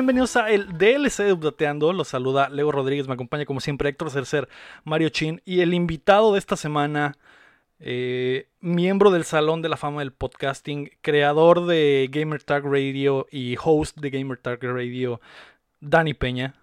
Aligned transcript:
Bienvenidos 0.00 0.34
a 0.36 0.48
el 0.48 0.78
DLC 0.78 1.24
de 1.24 1.34
Updateando. 1.34 1.92
Los 1.92 2.08
saluda 2.08 2.48
Leo 2.48 2.72
Rodríguez, 2.72 3.06
me 3.06 3.12
acompaña 3.12 3.44
como 3.44 3.60
siempre 3.60 3.90
Héctor 3.90 4.10
Cercer, 4.10 4.48
Mario 4.82 5.10
Chin 5.10 5.42
y 5.44 5.60
el 5.60 5.74
invitado 5.74 6.32
de 6.32 6.38
esta 6.38 6.56
semana, 6.56 7.18
eh, 7.80 8.48
miembro 8.60 9.10
del 9.10 9.24
Salón 9.24 9.60
de 9.60 9.68
la 9.68 9.76
Fama 9.76 10.00
del 10.00 10.14
Podcasting, 10.14 10.90
creador 11.02 11.66
de 11.66 12.08
Gamer 12.10 12.42
Tag 12.42 12.64
Radio 12.64 13.26
y 13.30 13.58
host 13.62 13.98
de 13.98 14.08
Gamer 14.08 14.38
Tag 14.38 14.60
Radio, 14.62 15.20
Dani 15.80 16.14
Peña. 16.14 16.54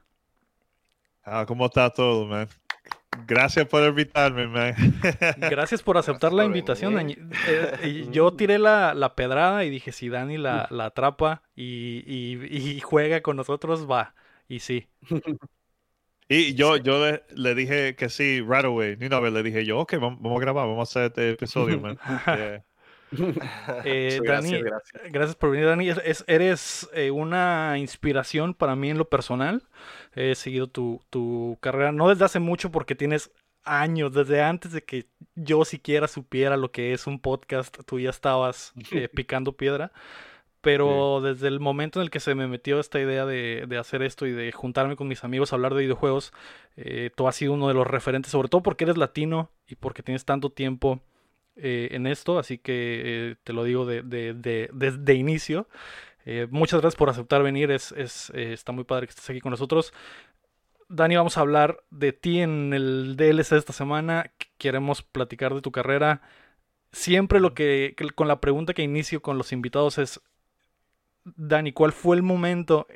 Ah, 1.24 1.46
¿cómo 1.48 1.68
está 1.68 1.92
todo, 1.92 2.26
man? 2.26 2.50
Gracias 3.26 3.66
por 3.68 3.84
invitarme, 3.84 4.48
man. 4.48 4.76
Gracias 5.50 5.82
por 5.82 5.98
aceptar 5.98 6.34
la 6.34 6.46
invitación. 6.46 7.10
Eh, 7.10 8.08
yo 8.12 8.34
tiré 8.34 8.60
la, 8.60 9.14
pedrada 9.16 9.64
y 9.66 9.70
dije, 9.70 9.92
si 9.92 10.10
Dani 10.10 10.38
la, 10.38 10.68
atrapa 10.80 11.44
y, 11.56 12.80
juega 12.84 13.22
con 13.22 13.38
nosotros, 13.38 13.90
va. 13.90 14.14
Y 14.48 14.60
sí. 14.60 14.88
Y 16.30 16.54
yo, 16.56 16.78
yo 16.78 17.20
le, 17.36 17.56
dije 17.56 17.96
que 17.96 18.10
sí, 18.10 18.42
right 18.42 18.66
away. 18.66 18.98
Ni 18.98 19.08
una 19.08 19.20
vez 19.20 19.34
le 19.34 19.44
dije 19.44 19.66
yo, 19.66 19.80
ok, 19.80 19.96
vamos, 20.00 20.38
a 20.38 20.40
grabar, 20.40 20.68
vamos 20.68 20.80
a 20.80 21.00
hacer 21.00 21.12
este 21.12 21.32
episodio, 21.32 21.80
man. 21.80 21.98
Eh, 23.86 24.20
Dani, 24.26 24.62
gracias, 25.10 25.36
por 25.36 25.52
venir, 25.52 25.68
Dani. 25.68 25.90
eres 26.28 26.90
eh, 26.94 27.12
una 27.12 27.78
inspiración 27.78 28.54
para 28.54 28.76
mí 28.76 28.90
en 28.90 28.98
lo 28.98 29.10
personal. 29.10 29.64
He 30.16 30.36
seguido 30.36 30.68
tu, 30.68 31.58
carrera, 31.62 31.92
no 31.92 32.10
desde 32.10 32.26
hace 32.26 32.40
mucho 32.40 32.72
porque 32.72 32.96
tienes 32.96 33.32
años, 33.64 34.14
desde 34.14 34.42
antes 34.42 34.72
de 34.72 34.84
que 34.84 35.08
yo 35.36 35.66
siquiera 35.66 36.08
supiera 36.08 36.58
lo 36.58 36.72
que 36.72 36.94
es 36.94 37.08
un 37.08 37.20
podcast, 37.20 37.78
tú 37.86 38.00
ya 38.00 38.10
estabas 38.10 38.74
eh, 38.92 39.08
picando 39.14 39.54
piedra. 39.54 39.92
Pero 40.62 41.22
desde 41.22 41.48
el 41.48 41.62
momento 41.62 42.00
en 42.00 42.04
el 42.04 42.10
que 42.10 42.20
se 42.20 42.36
me 42.36 42.48
metió 42.48 42.80
esta 42.82 43.00
idea 43.00 43.26
de, 43.26 43.78
hacer 43.80 44.02
esto 44.02 44.26
y 44.26 44.32
de 44.32 44.52
juntarme 44.52 44.98
con 44.98 45.08
mis 45.08 45.24
amigos 45.24 45.54
a 45.54 45.56
hablar 45.56 45.74
de 45.74 45.82
videojuegos, 45.82 46.34
tú 47.16 47.28
has 47.28 47.36
sido 47.36 47.54
uno 47.54 47.70
de 47.70 47.74
los 47.74 47.88
referentes, 47.88 48.32
sobre 48.32 48.50
todo 48.50 48.64
porque 48.64 48.84
eres 48.84 48.98
latino 48.98 49.50
y 49.66 49.76
porque 49.76 50.04
tienes 50.04 50.26
tanto 50.26 50.50
tiempo 50.50 51.00
eh, 51.60 51.90
en 51.92 52.08
esto, 52.08 52.38
así 52.40 52.58
que 52.58 53.32
eh, 53.32 53.36
te 53.44 53.54
lo 53.54 53.64
digo 53.64 53.86
de, 53.86 54.04
desde 54.74 55.14
inicio. 55.14 55.68
Eh, 56.26 56.48
muchas 56.52 56.82
gracias 56.82 56.98
por 56.98 57.10
aceptar 57.10 57.42
venir, 57.42 57.72
es, 57.72 57.92
está 58.34 58.72
muy 58.72 58.84
padre 58.84 59.08
que 59.08 59.12
estés 59.12 59.30
aquí 59.30 59.42
con 59.42 59.52
nosotros. 59.52 59.94
Dani, 60.90 61.16
vamos 61.16 61.38
a 61.38 61.42
hablar 61.42 61.84
de 61.90 62.14
ti 62.14 62.40
en 62.40 62.74
el 62.74 63.16
DLC 63.18 63.50
de 63.52 63.58
esta 63.58 63.74
semana. 63.74 64.32
Queremos 64.58 65.02
platicar 65.04 65.54
de 65.54 65.62
tu 65.62 65.72
carrera. 65.72 66.22
Siempre 66.92 67.40
lo 67.40 67.54
que, 67.54 67.96
con 68.16 68.28
la 68.28 68.40
pregunta 68.40 68.74
que 68.74 68.84
inicio 68.84 69.22
con 69.22 69.38
los 69.38 69.52
invitados 69.52 69.98
es, 69.98 70.22
Dani, 71.26 71.74
¿cuál 71.74 71.92
fue 71.92 72.16
el 72.16 72.24
momento 72.24 72.88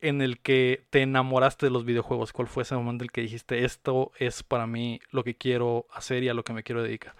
en 0.00 0.20
el 0.22 0.40
que 0.40 0.86
te 0.90 1.02
enamoraste 1.02 1.66
de 1.66 1.70
los 1.70 1.84
videojuegos? 1.84 2.32
¿Cuál 2.32 2.48
fue 2.48 2.64
ese 2.64 2.74
momento 2.74 3.04
en 3.04 3.06
el 3.06 3.12
que 3.12 3.22
dijiste, 3.22 3.64
esto 3.64 4.12
es 4.18 4.42
para 4.42 4.66
mí 4.66 5.00
lo 5.10 5.24
que 5.24 5.36
quiero 5.36 5.86
hacer 5.92 6.22
y 6.22 6.28
a 6.28 6.34
lo 6.34 6.44
que 6.44 6.52
me 6.52 6.62
quiero 6.62 6.82
dedicar? 6.82 7.14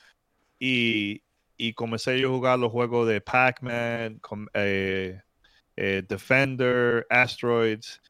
Y, 0.57 1.21
comencé 1.75 2.17
yo 2.19 2.29
a 2.29 2.31
jugar 2.31 2.59
los 2.59 2.71
juegos 2.71 3.09
de 3.09 3.19
Pac-Man, 3.19 4.21
eh, 4.53 5.19
eh, 5.75 6.03
Defender, 6.07 7.05
Asteroids. 7.09 8.01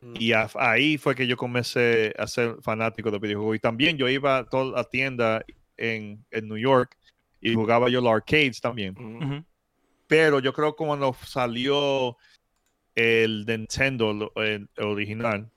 Y 0.00 0.32
ahí 0.32 0.98
fue 0.98 1.14
que 1.14 1.26
yo 1.26 1.36
comencé 1.36 2.14
a 2.18 2.26
ser 2.26 2.56
fanático 2.62 3.10
de 3.10 3.18
videojuegos. 3.18 3.56
Y 3.56 3.60
también 3.60 3.96
yo 3.96 4.08
iba 4.08 4.38
a 4.38 4.44
toda 4.44 4.76
la 4.76 4.84
tienda 4.84 5.44
en, 5.76 6.24
en 6.30 6.48
New 6.48 6.58
York 6.58 6.96
y 7.40 7.54
jugaba 7.54 7.88
yo 7.88 8.00
los 8.00 8.12
arcades 8.12 8.60
también. 8.60 9.44
Pero 10.06 10.40
yo 10.40 10.52
creo 10.52 10.74
que 10.74 10.84
cuando 10.84 11.14
salió 11.24 12.16
el 12.94 13.44
Nintendo, 13.46 14.32
el, 14.36 14.68
original, 14.78 15.50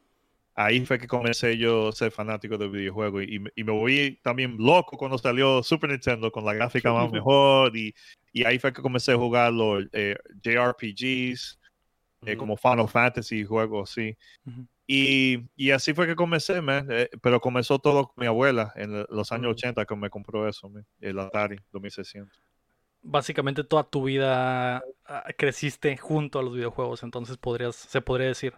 ahí 0.56 0.85
fue 0.85 1.00
que 1.00 1.07
comencé 1.07 1.57
yo 1.57 1.89
a 1.89 1.91
ser 1.91 2.11
fanático 2.11 2.57
de 2.57 2.67
videojuegos. 2.67 3.23
Y, 3.23 3.41
y, 3.56 3.63
me 3.63 3.71
voy 3.71 4.19
también 4.23 4.56
loco 4.57 4.97
cuando 4.97 5.17
salió 5.17 5.61
Super 5.63 5.89
Nintendo 5.89 6.31
con 6.31 6.45
la 6.45 6.53
gráfica 6.53 6.91
más 6.94 7.11
mejor. 7.11 7.75
Y, 7.75 7.94
y 8.33 8.44
ahí 8.45 8.57
fue 8.57 8.73
que 8.73 8.81
comencé 8.81 9.11
a 9.11 9.17
jugar 9.17 9.53
los 9.53 9.85
eh, 9.94 10.16
JRPGs 10.44 11.58
eh, 12.25 12.38
como 12.38 12.57
Final 12.57 12.88
Fantasy, 12.88 13.46
juegos 13.46 13.91
así. 13.91 14.18
y, 14.85 15.40
y, 15.56 15.72
así 15.72 15.94
fue 15.94 16.07
que 16.07 16.16
comencé, 16.16 16.62
man. 16.62 16.88
Eh, 16.90 17.09
pero 17.22 17.40
comenzó 17.40 17.80
todo 17.80 18.07
con 18.07 18.16
mi 18.18 18.28
abuela 18.28 18.74
en 18.75 19.06
los 19.09 19.31
años 19.31 19.52
80 19.52 19.85
que 19.85 19.96
me 19.96 20.09
compró 20.09 20.47
eso, 20.47 20.72
el 21.00 21.19
Atari 21.19 21.57
2600. 21.72 22.41
Básicamente 23.02 23.63
toda 23.63 23.84
tu 23.84 24.03
vida 24.03 24.84
ah, 25.06 25.24
creciste 25.38 25.96
junto 25.96 26.40
a 26.40 26.44
los 26.44 26.53
videojuegos, 26.53 27.03
entonces 27.03 27.38
podrías, 27.38 27.75
se 27.75 28.02
podría 28.02 28.28
decir. 28.28 28.53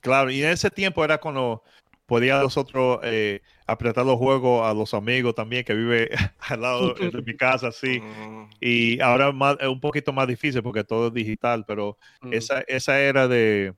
Claro, 0.00 0.30
y 0.30 0.42
en 0.42 0.50
ese 0.50 0.68
tiempo 0.68 1.04
era 1.04 1.18
cuando 1.18 1.62
podía 2.06 2.38
nosotros 2.40 3.00
eh, 3.02 3.40
apretar 3.66 4.04
los 4.04 4.18
juegos 4.18 4.66
a 4.66 4.74
los 4.74 4.94
amigos 4.94 5.34
también 5.34 5.64
que 5.64 5.74
vive 5.74 6.10
al 6.38 6.60
lado 6.60 6.94
de 6.94 7.22
mi 7.22 7.36
casa, 7.36 7.72
sí. 7.72 8.00
Mm. 8.00 8.50
Y 8.60 9.00
ahora 9.00 9.32
es 9.60 9.68
un 9.68 9.80
poquito 9.80 10.12
más 10.12 10.26
difícil 10.28 10.62
porque 10.62 10.84
todo 10.84 11.08
es 11.08 11.14
digital, 11.14 11.64
pero 11.66 11.98
mm. 12.20 12.32
esa, 12.32 12.60
esa 12.66 13.00
era 13.00 13.28
de, 13.28 13.74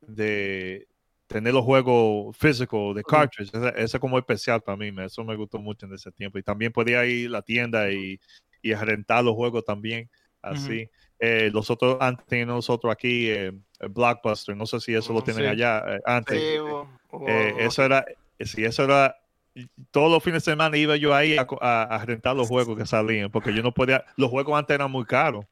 de 0.00 0.86
tener 1.26 1.52
los 1.52 1.64
juegos 1.64 2.36
físicos 2.36 2.94
de 2.94 3.02
cartridge, 3.02 3.50
esa, 3.52 3.70
es 3.70 3.98
como 3.98 4.18
especial 4.18 4.62
para 4.62 4.76
mí, 4.76 4.92
eso 5.04 5.24
me 5.24 5.36
gustó 5.36 5.58
mucho 5.58 5.86
en 5.86 5.94
ese 5.94 6.12
tiempo. 6.12 6.38
Y 6.38 6.42
también 6.42 6.72
podía 6.72 7.04
ir 7.04 7.28
a 7.28 7.32
la 7.32 7.42
tienda 7.42 7.90
y, 7.90 8.20
y 8.62 8.74
rentar 8.74 9.24
los 9.24 9.34
juegos 9.34 9.64
también, 9.64 10.08
así. 10.40 10.88
Eh, 11.18 11.50
los 11.52 11.70
otros, 11.70 11.96
antes 12.00 12.26
teníamos 12.26 12.56
nosotros 12.56 12.92
aquí 12.92 13.30
eh, 13.30 13.52
Blockbuster, 13.90 14.56
no 14.56 14.66
sé 14.66 14.80
si 14.80 14.94
eso 14.94 15.12
lo 15.12 15.22
tienen 15.22 15.46
allá 15.46 15.82
eh, 15.86 16.00
antes. 16.04 16.40
eso 17.58 17.84
era, 17.84 18.04
si 18.40 18.64
eso 18.64 18.84
era, 18.84 19.16
todos 19.90 20.10
los 20.10 20.22
fines 20.22 20.44
de 20.44 20.52
semana 20.52 20.76
iba 20.76 20.96
yo 20.96 21.14
ahí 21.14 21.36
a, 21.38 22.04
rentar 22.04 22.36
los 22.36 22.48
juegos 22.48 22.76
que 22.76 22.86
salían, 22.86 23.30
porque 23.30 23.54
yo 23.54 23.62
no 23.62 23.72
podía, 23.72 24.04
los 24.16 24.30
juegos 24.30 24.58
antes 24.58 24.74
eran 24.74 24.90
muy 24.90 25.04
caros 25.04 25.46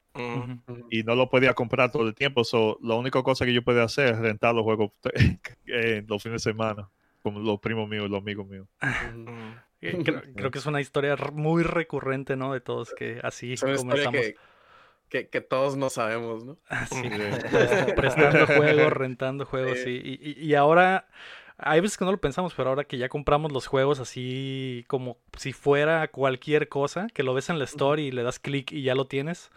y 0.89 1.03
no 1.03 1.15
los 1.15 1.29
podía 1.29 1.53
comprar 1.53 1.91
todo 1.91 2.07
el 2.07 2.13
tiempo. 2.13 2.43
So, 2.43 2.77
la 2.81 2.95
única 2.95 3.21
cosa 3.23 3.45
que 3.45 3.53
yo 3.53 3.63
podía 3.63 3.83
hacer 3.83 4.13
es 4.13 4.19
rentar 4.19 4.53
los 4.53 4.63
juegos 4.63 4.91
los 6.07 6.23
fines 6.23 6.43
de 6.43 6.51
semana, 6.51 6.89
como 7.23 7.39
los 7.39 7.59
primos 7.59 7.89
míos, 7.89 8.09
los 8.09 8.21
amigos 8.21 8.47
míos. 8.47 8.67
creo, 9.79 10.51
que 10.51 10.59
es 10.59 10.65
una 10.65 10.81
historia 10.81 11.15
muy 11.33 11.63
recurrente, 11.63 12.35
¿no? 12.35 12.53
De 12.53 12.61
todos 12.61 12.93
que 12.93 13.19
así 13.23 13.55
comenzamos 13.57 14.11
que, 14.11 14.35
que, 15.23 15.41
todos 15.41 15.77
no 15.77 15.89
sabemos, 15.89 16.43
¿no? 16.43 16.57
Sí, 16.89 17.01
prestando 17.95 18.45
juegos, 18.47 18.93
rentando 18.93 19.45
juegos, 19.45 19.79
sí. 19.79 20.01
Y, 20.03 20.45
y, 20.45 20.55
ahora, 20.55 21.07
hay 21.57 21.79
veces 21.79 21.97
que 21.97 22.05
no 22.05 22.11
lo 22.11 22.19
pensamos, 22.19 22.53
pero 22.53 22.69
ahora 22.69 22.83
que 22.83 22.97
ya 22.97 23.09
compramos 23.09 23.51
los 23.51 23.67
juegos 23.67 23.99
así 23.99 24.83
como 24.87 25.17
si 25.37 25.53
fuera 25.53 26.07
cualquier 26.09 26.67
cosa, 26.67 27.07
que 27.13 27.23
lo 27.23 27.33
ves 27.33 27.49
en 27.49 27.59
la 27.59 27.65
story 27.65 28.07
y 28.07 28.11
le 28.11 28.23
das 28.23 28.39
clic 28.39 28.71
y 28.71 28.83
ya 28.83 28.95
lo 28.95 29.07
tienes. 29.07 29.51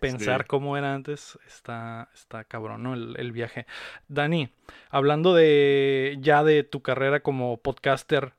pensar 0.00 0.46
cómo 0.46 0.76
era 0.76 0.92
antes 0.92 1.38
está, 1.46 2.10
está 2.14 2.44
cabrón, 2.44 2.82
¿no? 2.82 2.94
El, 2.94 3.16
el, 3.18 3.32
viaje. 3.32 3.66
Dani, 4.08 4.50
hablando 4.90 5.34
de 5.34 6.18
ya 6.20 6.44
de 6.44 6.64
tu 6.64 6.82
carrera 6.82 7.20
como 7.20 7.56
podcaster, 7.56 8.34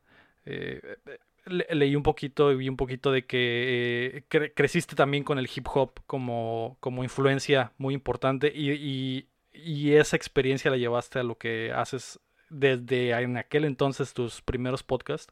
eh, 0.46 0.98
leí 1.46 1.96
un 1.96 2.04
poquito 2.04 2.52
y 2.52 2.56
vi 2.56 2.70
un 2.70 2.78
poquito 2.78 3.12
de 3.12 3.26
que 3.26 4.24
eh, 4.30 4.52
creciste 4.56 4.96
también 4.96 5.24
con 5.24 5.40
el 5.40 5.50
hip 5.54 5.68
hop 5.74 6.00
como, 6.08 6.78
como 6.80 7.04
influencia 7.04 7.74
muy 7.78 7.94
importante 7.94 8.52
y, 8.54 9.28
esa 9.56 10.16
experiencia 10.16 10.72
la 10.72 10.78
llevaste 10.78 11.20
a 11.20 11.24
lo 11.24 11.38
que 11.38 11.72
haces 11.72 12.20
desde 12.50 13.12
en 13.12 13.38
aquel 13.38 13.66
entonces 13.66 14.14
tus 14.14 14.42
primeros 14.42 14.82
podcasts. 14.82 15.32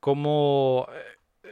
¿Cómo, 0.00 0.86
eh, 1.42 1.50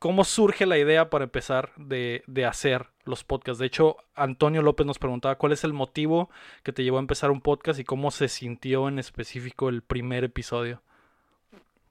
cómo 0.00 0.24
surge 0.24 0.66
la 0.66 0.78
idea 0.78 1.10
para 1.10 1.24
empezar 1.24 1.72
de, 1.76 2.24
de, 2.26 2.44
hacer 2.44 2.88
los 3.04 3.22
podcasts? 3.22 3.60
De 3.60 3.66
hecho, 3.66 3.96
Antonio 4.16 4.62
López 4.62 4.84
nos 4.84 4.98
preguntaba 4.98 5.38
cuál 5.38 5.52
es 5.52 5.62
el 5.62 5.72
motivo 5.72 6.28
que 6.64 6.72
te 6.72 6.82
llevó 6.82 6.96
a 6.96 7.00
empezar 7.00 7.30
un 7.30 7.40
podcast 7.40 7.78
y 7.78 7.84
cómo 7.84 8.10
se 8.10 8.28
sintió 8.28 8.88
en 8.88 8.98
específico 8.98 9.68
el 9.68 9.82
primer 9.82 10.24
episodio. 10.24 10.82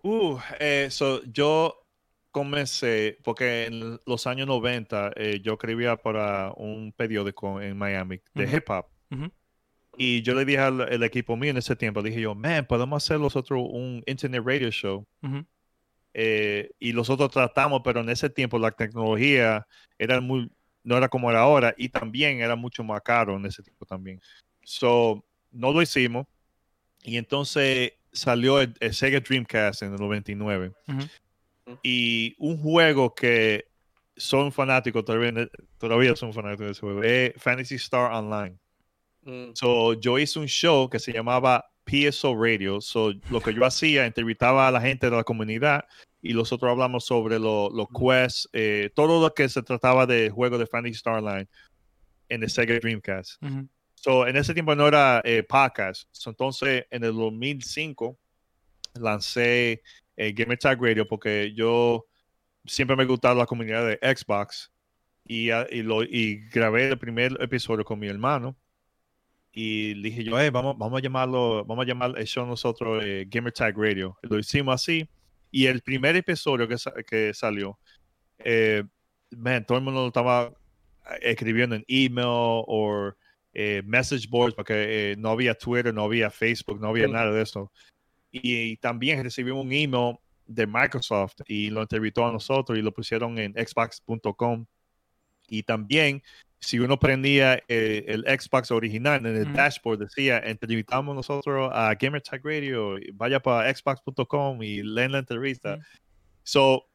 Uh, 0.04 0.38
eh, 0.60 0.90
yo 1.32 1.84
comencé, 2.30 3.18
porque 3.24 3.66
en 3.66 4.00
los 4.06 4.28
años 4.28 4.48
90 4.48 5.14
eh, 5.16 5.40
yo 5.42 5.54
escribía 5.54 5.96
para 5.96 6.52
un 6.58 6.92
periódico 6.92 7.62
en 7.62 7.78
Miami 7.78 8.20
de 8.34 8.44
hip 8.44 8.70
hop. 8.70 8.86
Y 9.96 10.24
yo 10.24 10.34
le 10.34 10.44
dije 10.44 10.60
al 10.60 11.04
equipo 11.04 11.38
mío 11.38 11.52
en 11.52 11.58
ese 11.58 11.76
tiempo, 11.76 12.02
dije 12.02 12.20
yo, 12.20 12.34
man, 12.36 12.66
podemos 12.66 13.04
hacer 13.04 13.20
nosotros 13.20 13.62
un 13.72 14.04
internet 14.06 14.44
radio 14.46 14.72
show. 14.72 15.06
eh, 16.14 16.72
y 16.80 16.94
nosotros 16.94 17.32
tratamos, 17.32 17.82
pero 17.84 18.02
en 18.02 18.10
ese 18.10 18.30
tiempo 18.30 18.60
la 18.60 18.72
tecnología 18.72 19.66
era 19.98 20.22
muy, 20.22 20.52
no 20.84 20.98
era 20.98 21.10
como 21.10 21.30
era 21.30 21.42
ahora 21.42 21.74
y 21.78 21.90
también 21.90 22.42
era 22.42 22.56
mucho 22.56 22.84
más 22.84 23.02
caro 23.02 23.38
en 23.38 23.46
ese 23.46 23.64
tiempo 23.64 23.86
también. 23.86 24.20
So, 24.64 25.26
no 25.52 25.72
lo 25.72 25.82
hicimos 25.82 26.28
y 27.04 27.18
entonces 27.18 27.94
salió 28.13 28.62
el, 28.62 28.75
Sega 28.94 29.19
Dreamcast 29.19 29.83
en 29.83 29.94
el 29.94 30.00
99 30.00 30.71
y 31.81 32.36
un 32.38 32.57
juego 32.57 33.13
que 33.13 33.65
son 34.15 34.51
fanáticos, 34.51 35.04
todavía, 35.04 35.50
todavía 35.77 36.15
son 36.15 36.33
fanáticos 36.33 36.65
de 36.65 36.71
ese 36.71 36.81
juego, 36.81 37.04
es 37.04 37.33
Fantasy 37.38 37.75
Star 37.75 38.12
Online. 38.12 38.57
Mm. 39.24 39.51
So, 39.54 39.94
yo 39.94 40.19
hice 40.19 40.39
un 40.39 40.48
show 40.48 40.89
que 40.89 41.00
se 41.00 41.12
llamaba 41.12 41.65
PSO 41.86 42.36
Radio. 42.36 42.81
So, 42.81 43.13
lo 43.30 43.42
que 43.42 43.54
yo 43.54 43.65
hacía, 43.65 44.06
entrevistaba 44.06 44.68
a 44.68 44.71
la 44.71 44.81
gente 44.81 45.10
de 45.10 45.15
la 45.15 45.24
comunidad 45.24 45.86
y 46.21 46.33
nosotros 46.33 46.71
hablamos 46.71 47.06
sobre 47.06 47.39
los 47.39 47.88
quests, 47.89 48.50
eh, 48.54 48.89
todo 48.95 49.21
lo 49.21 49.33
que 49.33 49.50
se 49.50 49.62
trataba 49.62 50.06
de 50.06 50.30
juego 50.30 50.57
de 50.57 50.68
Fantasy 50.68 50.95
Star 50.95 51.15
Online 51.15 51.48
en 52.30 52.44
el 52.44 52.50
Sega 52.50 52.80
Dreamcast. 52.80 53.42
So, 54.04 54.28
en 54.28 54.36
ese 54.36 54.54
tiempo 54.54 54.76
no 54.76 54.86
era 54.86 55.22
eh, 55.24 55.44
podcast. 55.44 56.10
entonces, 56.28 56.86
en 56.92 57.06
el 57.06 57.14
2005 57.14 58.20
lancé 58.96 59.82
eh, 60.18 60.34
Gamer 60.34 60.58
Tag 60.58 60.82
Radio 60.82 61.08
porque 61.08 61.54
yo 61.56 62.06
siempre 62.66 62.98
me 62.98 63.06
gustaba 63.06 63.34
la 63.34 63.46
comunidad 63.46 63.88
de 63.88 64.00
Xbox 64.14 64.74
y, 65.24 65.52
ah, 65.52 65.66
y, 65.72 66.50
grabé 66.50 66.90
el 66.90 67.00
primer 67.00 67.42
episodio 67.42 67.86
con 67.86 67.98
mi 67.98 68.08
hermano 68.08 68.58
y 69.54 69.94
dije 70.02 70.26
yo, 70.26 70.36
vamos, 70.52 70.78
vamos 70.78 70.98
a 71.00 71.02
llamarlo, 71.02 71.64
vamos 71.64 71.86
a 71.86 71.88
llamar 71.88 72.14
el 72.18 72.28
nosotros 72.46 73.02
eh, 73.06 73.26
Gamer 73.30 73.54
Tag 73.54 73.78
Radio. 73.78 74.18
Lo 74.24 74.38
hicimos 74.38 74.76
así. 74.76 75.08
Y 75.50 75.68
el 75.68 75.82
primer 75.82 76.18
episodio 76.18 76.68
que, 76.68 77.34
salió, 77.34 77.80
eh, 78.40 78.84
todo 79.66 79.78
el 79.78 79.84
mundo 79.86 80.02
lo 80.02 80.08
estaba 80.08 80.52
escribiendo 81.22 81.78
en 81.78 81.86
email 81.88 82.28
o 82.28 83.16
eh, 83.54 83.82
message 83.86 84.28
boards, 84.30 84.56
porque 84.56 85.16
no 85.18 85.30
había 85.30 85.54
Twitter, 85.54 85.94
no 85.94 86.04
había 86.04 86.30
Facebook, 86.30 86.80
no 86.80 86.90
había 86.90 87.08
nada 87.08 87.32
de 87.32 87.42
eso. 87.42 87.72
Y, 88.32 88.78
también 88.78 89.24
recibimos 89.24 89.64
un 89.64 89.72
email 89.72 90.18
de 90.46 90.66
Microsoft 90.66 91.36
y 91.48 91.70
lo 91.70 91.82
entrevistó 91.82 92.26
a 92.26 92.32
nosotros 92.32 92.78
y 92.78 92.82
lo 92.82 92.92
pusieron 92.92 93.38
en 93.38 93.54
xbox.com. 93.54 94.66
Y 95.48 95.64
también 95.64 96.24
si 96.64 96.80
uno 96.80 96.98
prendía 96.98 97.62
eh, 97.68 98.06
el 98.08 98.24
Xbox 98.24 98.72
original 98.72 99.26
en 99.26 99.36
el 99.36 99.54
dashboard 99.54 100.00
decía 100.00 100.40
entrevistamos 100.40 101.14
nosotros 101.14 101.70
a 101.74 101.94
Gamer 101.96 102.22
Tag 102.22 102.42
Radio 102.42 102.96
vaya 103.16 103.42
para 103.42 103.74
xbox.com 103.74 104.64
y 104.64 104.82
leen 104.82 105.12
la 105.12 105.20
entrevista 105.20 105.80
so 106.44 106.86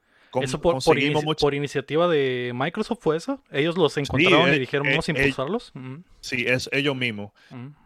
eso 0.42 0.60
por, 0.60 0.78
por, 1.38 1.54
iniciativa 1.54 2.08
de 2.08 2.52
Microsoft 2.54 2.98
fue 3.00 3.16
eso. 3.16 3.42
Ellos 3.50 3.76
los 3.76 3.96
encontraron 3.96 4.50
y 4.50 4.56
eh, 4.56 4.58
dijeron 4.58 4.88
vamos 4.88 5.08
a 5.08 5.12
eh, 5.12 5.14
impulsarlos 5.16 5.72
sí 6.20 6.44
es 6.46 6.68
ellos 6.72 6.96
mismos. 6.96 7.32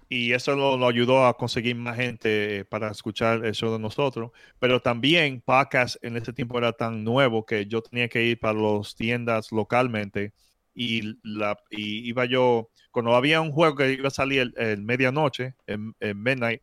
Y 0.09 0.33
eso 0.33 0.55
lo, 0.55 0.87
ayudó 0.87 1.27
a 1.27 1.37
conseguir 1.37 1.75
más 1.77 1.97
gente 1.97 2.67
para 2.67 2.91
escuchar 2.91 3.45
el 3.47 3.55
show 3.55 3.73
de 3.73 3.79
nosotros. 3.79 4.31
Pero 4.59 4.81
también 4.81 5.41
podcast 5.41 5.97
en 6.05 6.17
ese 6.17 6.33
tiempo 6.35 6.59
era 6.59 6.73
tan 6.73 7.03
nuevo 7.03 7.47
que 7.47 7.67
yo 7.67 7.81
tenía 7.81 8.09
que 8.09 8.23
ir 8.23 8.39
para 8.39 8.59
las 8.59 8.95
tiendas 8.95 9.53
localmente 9.53 10.33
y, 10.75 11.19
la, 11.23 11.59
iba 11.71 12.25
yo, 12.27 12.69
cuando 12.91 13.15
había 13.15 13.41
un 13.41 13.53
juego 13.53 13.77
que 13.77 13.93
iba 13.93 14.09
a 14.09 14.11
salir 14.11 14.53
en 14.57 14.85
medianoche, 14.85 15.55
en, 15.67 15.95
Midnight 16.01 16.63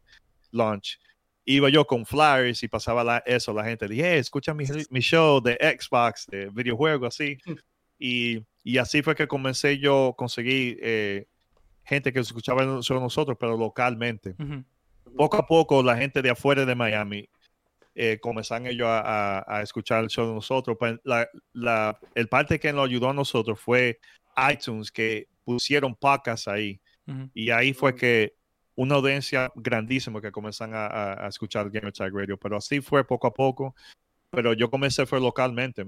Launch, 0.51 0.99
iba 1.55 1.69
yo 1.69 1.85
con 1.85 2.05
flyers 2.05 2.61
y 2.61 2.67
pasaba 2.67 3.03
la, 3.03 3.17
eso, 3.25 3.53
la 3.53 3.63
gente 3.63 3.87
dije, 3.87 4.19
escucha 4.19 4.53
mi, 4.53 4.65
mi, 4.91 4.99
show 4.99 5.41
de 5.41 5.55
Xbox, 5.55 6.27
de 6.27 6.49
videojuego, 6.49 7.07
así. 7.07 7.39
Mm. 7.43 7.53
Y, 7.97 8.45
y, 8.63 8.77
así 8.77 9.01
fue 9.01 9.15
que 9.15 9.27
comencé 9.27 9.79
yo 9.79 10.09
a 10.09 10.15
conseguir 10.15 10.77
eh, 10.81 11.27
gente 11.83 12.13
que 12.13 12.19
escuchaba 12.19 12.63
nosotros, 12.63 13.35
pero 13.39 13.57
localmente. 13.57 14.35
Poco 15.17 15.37
a 15.37 15.47
poco 15.47 15.81
la 15.81 15.97
gente 15.97 16.21
de 16.21 16.29
afuera 16.29 16.65
de 16.65 16.75
Miami 16.75 17.27
eh, 17.95 18.19
comenzaron 18.21 18.67
ellos 18.67 18.87
a, 18.87 19.59
escuchar 19.63 20.03
el 20.03 20.09
show 20.09 20.27
de 20.27 20.35
nosotros. 20.35 20.77
Pues, 20.79 20.99
la, 21.03 21.99
el 22.13 22.29
parte 22.29 22.59
que 22.59 22.71
nos 22.71 22.85
ayudó 22.85 23.09
a 23.09 23.13
nosotros 23.13 23.59
fue 23.59 23.99
iTunes, 24.51 24.91
que 24.91 25.27
pusieron 25.43 25.95
podcasts 25.95 26.47
ahí. 26.47 26.79
Y 27.33 27.49
ahí 27.49 27.73
fue 27.73 27.95
que 27.95 28.35
una 28.79 28.95
audiencia 28.95 29.51
grandísima 29.55 30.21
que 30.21 30.31
comenzaron 30.31 30.73
a, 30.73 31.27
escuchar 31.27 31.69
Gamer 31.69 31.91
Tag 31.91 32.13
Radio. 32.13 32.37
Pero 32.37 32.55
así 32.55 32.79
fue 32.79 33.03
poco 33.03 33.27
a 33.27 33.33
poco. 33.33 33.75
Pero 34.29 34.53
yo 34.53 34.69
comencé 34.69 35.05
fue 35.05 35.19
localmente, 35.19 35.85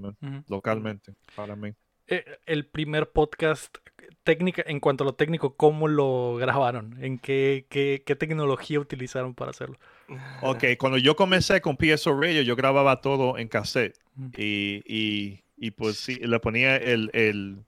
localmente, 0.48 1.14
para 1.34 1.56
mí. 1.56 1.72
Eh, 2.08 2.24
el 2.44 2.66
primer 2.66 3.10
podcast 3.10 3.78
técnica, 4.24 4.62
en 4.66 4.78
cuanto 4.78 5.04
a 5.04 5.06
lo 5.06 5.14
técnico, 5.14 5.56
¿cómo 5.56 5.88
lo 5.88 6.36
grabaron? 6.36 7.02
¿En 7.02 7.18
qué, 7.18 7.66
qué, 7.70 8.02
qué 8.04 8.14
tecnología 8.14 8.78
utilizaron 8.78 9.34
para 9.34 9.52
hacerlo? 9.52 9.78
Ok, 10.42 10.64
cuando 10.78 10.98
yo 10.98 11.16
comencé 11.16 11.62
con 11.62 11.78
PSO 11.78 12.20
Radio, 12.20 12.42
yo 12.42 12.56
grababa 12.56 13.00
todo 13.00 13.38
en 13.38 13.48
cassette. 13.48 13.96
Y, 14.36 14.82
y, 14.86 15.44
y 15.56 15.70
pues 15.70 15.96
sí, 15.96 16.16
le 16.16 16.38
ponía 16.40 16.76
el, 16.76 17.10
el, 17.14 17.64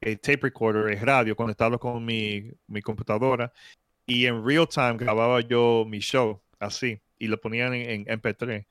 el, 0.00 0.20
tape 0.20 0.40
recorder, 0.44 0.88
el 0.92 1.00
radio, 1.00 1.36
conectarlo 1.36 1.78
con 1.78 2.02
mi, 2.02 2.52
mi 2.68 2.80
computadora. 2.80 3.52
Y 4.06 4.26
en 4.26 4.44
real 4.44 4.68
time 4.68 4.96
grababa 4.96 5.40
yo 5.40 5.84
mi 5.86 5.98
show, 5.98 6.40
así. 6.58 7.00
Y 7.18 7.26
lo 7.26 7.40
ponía 7.40 7.66
en, 7.66 8.04
MP3. 8.06 8.66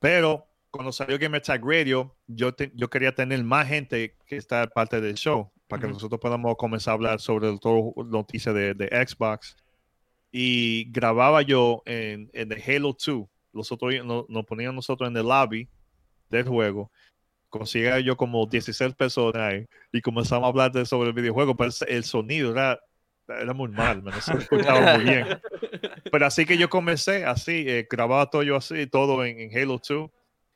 Pero 0.00 0.46
cuando 0.70 0.92
salió 0.92 1.18
Gamer 1.18 1.40
Tag 1.40 1.64
Radio, 1.64 2.14
yo, 2.26 2.54
yo 2.74 2.90
quería 2.90 3.14
tener 3.14 3.42
más 3.42 3.68
gente 3.68 4.16
que 4.26 4.36
está 4.36 4.66
parte 4.66 5.00
del 5.00 5.14
show 5.14 5.50
para 5.66 5.82
que 5.82 5.88
nosotros 5.88 6.20
podamos 6.20 6.56
comenzar 6.56 6.92
a 6.92 6.94
hablar 6.94 7.20
sobre 7.20 7.56
todo 7.58 7.92
noticias 8.04 8.54
de, 8.54 8.74
de 8.74 8.86
Xbox 9.06 9.56
y 10.30 10.90
grababa 10.90 11.42
yo 11.42 11.82
en, 11.86 12.30
en 12.32 12.52
el 12.52 12.62
Halo 12.62 12.96
2. 12.98 13.26
Nosotros 13.52 13.94
nos, 14.04 14.46
ponían 14.46 14.74
nosotros 14.74 15.08
en 15.08 15.16
el 15.16 15.26
lobby 15.26 15.68
del 16.28 16.46
juego. 16.46 16.90
Conseguía 17.48 17.98
yo 18.00 18.16
como 18.16 18.46
16 18.46 18.94
personas 18.94 19.64
y 19.90 20.00
comenzamos 20.02 20.44
a 20.44 20.48
hablar 20.48 20.72
de, 20.72 20.84
sobre 20.84 21.08
el 21.08 21.14
videojuego, 21.14 21.56
pero 21.56 21.70
el 21.86 22.04
sonido 22.04 22.52
era, 22.52 22.78
era 23.28 23.52
muy 23.52 23.68
mal, 23.68 24.02
no 24.02 24.12
se 24.20 24.32
escuchaba 24.38 24.96
muy 24.96 25.04
bien. 25.04 25.26
Pero 26.12 26.26
así 26.26 26.46
que 26.46 26.56
yo 26.56 26.68
comencé 26.68 27.24
así, 27.24 27.64
eh, 27.66 27.86
grababa 27.90 28.30
todo 28.30 28.42
yo 28.42 28.56
así, 28.56 28.86
todo 28.86 29.24
en, 29.24 29.50
Halo 29.56 29.80
2. 29.86 30.10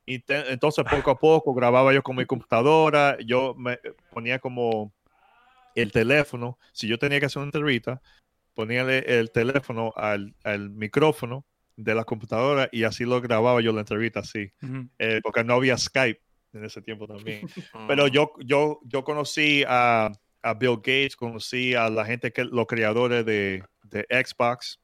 Y 0.05 0.25
entonces 0.29 0.85
poco 0.91 1.13
a 1.13 1.19
poco 1.19 1.55
grababa 1.55 1.93
yo 1.93 2.03
con 2.03 2.17
mi 2.17 2.27
computadora, 2.27 3.17
yo 3.25 3.55
me 3.55 3.79
ponía 4.11 4.41
como 4.41 4.93
el 5.77 5.93
teléfono, 5.93 6.59
si 6.73 6.89
yo 6.89 6.99
tenía 6.99 7.21
que 7.21 7.27
hacer 7.27 7.39
una 7.39 7.49
entrevista, 7.49 8.03
poníale 8.55 8.99
el 9.21 9.31
teléfono 9.31 9.93
al, 9.95 10.35
al, 10.43 10.71
micrófono 10.71 11.47
de 11.77 11.95
la 11.95 12.05
computadora 12.05 12.69
y 12.73 12.83
así 12.83 13.05
lo 13.05 13.21
grababa 13.21 13.61
yo 13.61 13.73
la 13.73 13.81
entrevista 13.81 14.21
así, 14.21 14.53
eh, 14.99 15.21
porque 15.23 15.45
no 15.45 15.55
había 15.55 15.79
Skype 15.79 16.21
en 16.53 16.65
ese 16.65 16.83
tiempo 16.83 17.07
también. 17.07 17.47
Pero 17.89 18.09
yo, 18.09 18.33
yo, 18.45 18.81
yo 18.85 19.05
conocí 19.05 19.65
a, 19.67 20.11
a, 20.43 20.55
Bill 20.55 20.77
Gates, 20.77 21.17
conocí 21.17 21.75
a 21.75 21.89
la 21.89 22.05
gente 22.05 22.33
que 22.33 22.45
los 22.45 22.67
creadores 22.67 23.25
de, 23.25 23.65
de 23.85 24.07
Xbox 24.11 24.79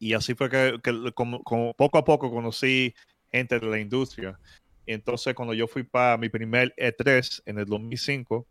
y 0.00 0.14
así 0.14 0.34
fue 0.34 0.48
que, 0.48 0.80
que 0.82 1.12
como, 1.12 1.42
poco 1.74 1.98
a 1.98 2.04
poco 2.04 2.30
conocí 2.30 2.94
gente 3.30 3.60
de 3.60 3.66
la 3.66 3.78
industria. 3.78 4.40
entonces 4.86 5.34
cuando 5.34 5.54
yo 5.54 5.68
fui 5.68 5.82
para 5.84 6.16
mi 6.16 6.28
primer 6.30 6.74
E3 6.76 7.42
en 7.44 7.58
el 7.58 7.66
2005, 7.66 8.46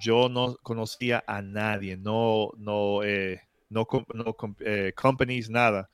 yo 0.00 0.28
no 0.28 0.56
conocía 0.62 1.22
a 1.26 1.40
nadie, 1.40 1.96
no, 1.96 2.50
no, 2.56 3.02
eh, 3.04 3.40
no, 3.70 3.86
no 4.12 4.36
eh, 4.60 4.92
companies, 4.96 5.48
nada. 5.48 5.88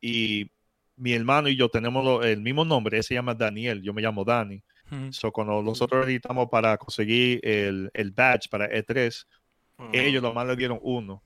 Y 0.00 0.50
mi 0.96 1.12
hermano 1.12 1.48
y 1.48 1.56
yo 1.56 1.68
tenemos 1.68 2.24
el 2.24 2.40
mismo 2.40 2.64
nombre, 2.64 2.98
él 2.98 3.04
se 3.04 3.14
llama 3.14 3.34
Daniel, 3.34 3.80
yo 3.82 3.94
me 3.94 4.02
llamo 4.02 4.24
Dani. 4.24 4.62
So, 5.10 5.32
cuando 5.32 5.62
nosotros 5.62 6.06
editamos 6.06 6.48
para 6.50 6.76
conseguir 6.76 7.40
el, 7.42 7.90
el 7.94 8.10
badge 8.10 8.48
para 8.50 8.68
E3, 8.70 9.26
ellos 9.92 10.22
nomás 10.22 10.46
le 10.46 10.56
dieron 10.56 10.78
uno. 10.82 11.22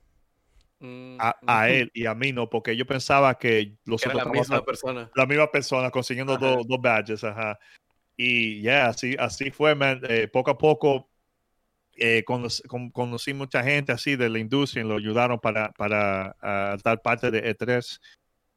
Mm, 0.79 1.17
a, 1.19 1.69
él 1.69 1.89
y 1.93 2.05
a 2.05 2.13
mí 2.13 2.31
no, 2.31 2.49
porque 2.49 2.77
yo 2.77 2.85
pensaba 2.85 3.35
que 3.37 3.77
los 3.85 4.05
Era 4.05 4.13
la 4.13 4.25
misma 4.25 4.63
persona. 4.63 5.09
La 5.15 5.25
misma 5.25 5.51
persona 5.51 5.89
consiguiendo 5.89 6.37
dos, 6.37 6.67
dos 6.67 6.79
badges, 6.79 7.23
ajá. 7.23 7.57
Y 8.15 8.61
ya, 8.61 8.87
así, 8.87 9.15
así 9.17 9.51
fue, 9.51 9.75
man. 9.75 10.01
Eh, 10.07 10.27
poco 10.27 10.51
a 10.51 10.57
poco 10.57 11.09
eh, 11.95 12.23
conocí, 12.23 13.33
mucha 13.33 13.63
gente 13.63 13.91
así 13.91 14.15
de 14.15 14.29
la 14.29 14.39
industria 14.39 14.83
y 14.83 14.87
lo 14.87 14.97
ayudaron 14.97 15.39
para, 15.39 15.71
para 15.71 16.35
dar 16.83 17.01
parte 17.01 17.31
de 17.31 17.55
E3. 17.55 17.99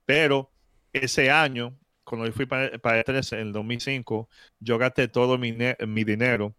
Pero 0.05 0.51
ese 0.93 1.31
año, 1.31 1.79
cuando 2.11 2.27
yo 2.27 2.33
fui 2.33 2.45
para, 2.45 2.77
para 2.79 3.05
E3 3.05 3.35
en 3.35 3.39
el 3.39 3.53
2005, 3.53 4.29
yo 4.59 4.79
gasté 4.79 5.07
todo 5.07 5.39
mi, 5.39 5.57
mi 5.87 6.03
dinero 6.03 6.57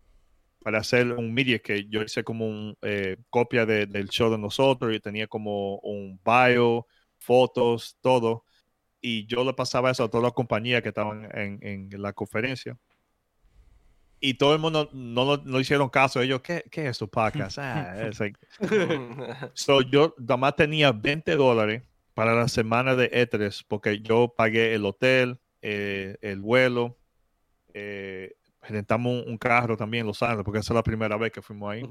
para 0.64 0.80
hacer 0.80 1.12
un 1.12 1.34
media 1.34 1.60
que 1.60 1.90
yo 1.90 2.04
hice 2.04 2.24
como 2.24 2.48
una 2.48 2.74
eh, 2.84 3.18
copia 3.30 3.66
del 3.66 4.08
show 4.08 4.32
de 4.32 4.38
nosotros 4.38 4.96
y 4.96 5.02
tenía 5.02 5.28
como 5.28 5.80
un 5.80 6.22
bio, 6.24 6.88
fotos, 7.20 7.98
todo. 8.00 8.46
y 9.02 9.26
yo 9.26 9.44
le 9.44 9.54
pasaba 9.54 9.92
eso 9.92 10.06
a 10.06 10.10
toda 10.10 10.24
la 10.24 10.32
compañía 10.32 10.82
que 10.82 10.90
estaban 10.90 11.28
en, 11.34 11.60
en 11.62 12.02
la 12.02 12.14
conferencia. 12.14 12.78
Y 14.22 14.36
todo 14.36 14.54
el 14.54 14.60
mundo 14.60 14.88
no, 14.94 15.36
no, 15.36 15.60
hicieron 15.60 15.90
caso. 15.90 16.22
Ellos, 16.22 16.42
¿qué, 16.42 16.64
qué 16.72 16.88
es 16.88 16.96
su 16.96 17.10
podcast? 17.10 17.58
Ah, 17.60 18.10
so, 19.54 19.82
yo 19.82 20.16
nada 20.18 20.38
más 20.38 20.56
tenía 20.56 20.94
20 20.94 21.36
dólares 21.36 21.84
para 22.14 22.36
la 22.36 22.48
semana 22.48 22.96
de 22.96 23.12
E3 23.12 23.66
porque 23.68 24.02
yo 24.02 24.34
pagué 24.36 24.74
el 24.74 24.86
hotel, 24.86 25.40
eh, 25.62 26.18
el 26.22 26.42
vuelo, 26.42 26.98
eh, 27.74 28.34
rentamos 28.62 29.26
un, 29.26 29.38
carro 29.38 29.78
también 29.78 30.02
en 30.02 30.08
Los 30.08 30.22
Ángeles 30.22 30.44
porque 30.44 30.60
esa 30.60 30.74
es 30.74 30.76
la 30.76 30.84
primera 30.84 31.18
vez 31.18 31.32
que 31.32 31.42
fuimos 31.42 31.72
ahí. 31.72 31.84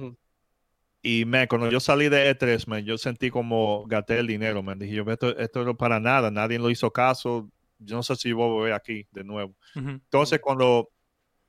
Y 1.02 1.24
me 1.24 1.48
cuando 1.48 1.70
yo 1.70 1.80
salí 1.80 2.08
de 2.08 2.36
E3, 2.36 2.66
man, 2.66 2.84
yo 2.84 2.98
sentí 2.98 3.30
como 3.30 3.86
gasté 3.86 4.18
el 4.18 4.26
dinero, 4.26 4.62
me 4.62 4.74
dije 4.74 4.96
yo, 4.96 5.04
esto, 5.10 5.36
esto 5.38 5.64
no 5.64 5.76
para 5.76 5.98
nada, 5.98 6.30
nadie 6.30 6.58
lo 6.58 6.68
hizo 6.68 6.92
caso, 6.92 7.50
yo 7.78 7.96
no 7.96 8.02
sé 8.02 8.16
si 8.16 8.32
voy 8.32 8.44
a 8.44 8.52
volver 8.52 8.72
aquí 8.74 9.06
de 9.10 9.24
nuevo. 9.24 9.54
Entonces, 9.74 10.40
cuando 10.40 10.90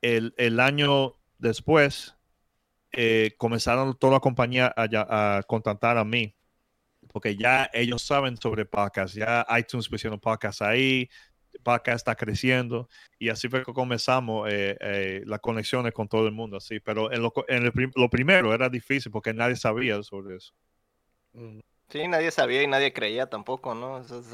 el, 0.02 0.34
el 0.38 0.60
año 0.62 1.18
después 1.38 2.16
eh, 2.94 3.36
comenzaron 3.38 3.98
toda 3.98 4.14
la 4.14 4.20
compañía 4.20 4.74
a, 4.76 5.38
a, 5.38 5.44
contactar 5.44 5.98
a 5.98 6.04
mí, 6.04 6.36
porque 7.12 7.36
ya 7.36 7.70
ellos 7.74 8.02
saben 8.02 8.38
sobre 8.38 8.66
podcast, 8.66 9.16
ya 9.16 9.46
iTunes 9.58 9.90
pusieron 9.90 10.20
podcast 10.20 10.62
ahí, 10.62 11.10
podcast 11.64 11.98
está 11.98 12.16
creciendo 12.16 12.90
y 13.20 13.30
así 13.30 13.48
fue 13.50 13.64
que 13.64 13.74
comenzamos 13.74 14.50
eh, 14.50 14.78
eh, 14.80 15.22
las 15.26 15.40
conexiones 15.40 15.94
con 15.94 16.08
todo 16.08 16.26
el 16.26 16.32
mundo 16.32 16.58
así 16.58 16.80
pero 16.80 17.12
en, 17.12 17.22
lo, 17.22 17.34
en 17.48 17.64
el 17.66 17.92
lo 17.96 18.10
primero 18.10 18.54
era 18.54 18.70
difícil 18.70 19.12
porque 19.12 19.34
nadie 19.34 19.56
sabía 19.56 20.02
sobre 20.02 20.38
eso. 20.38 20.54
Sí 21.90 22.08
nadie 22.08 22.32
sabía 22.32 22.64
y 22.64 22.68
nadie 22.68 22.94
creía 22.94 23.28
tampoco 23.28 23.76
no 23.76 24.00
ese 24.00 24.20
es 24.20 24.28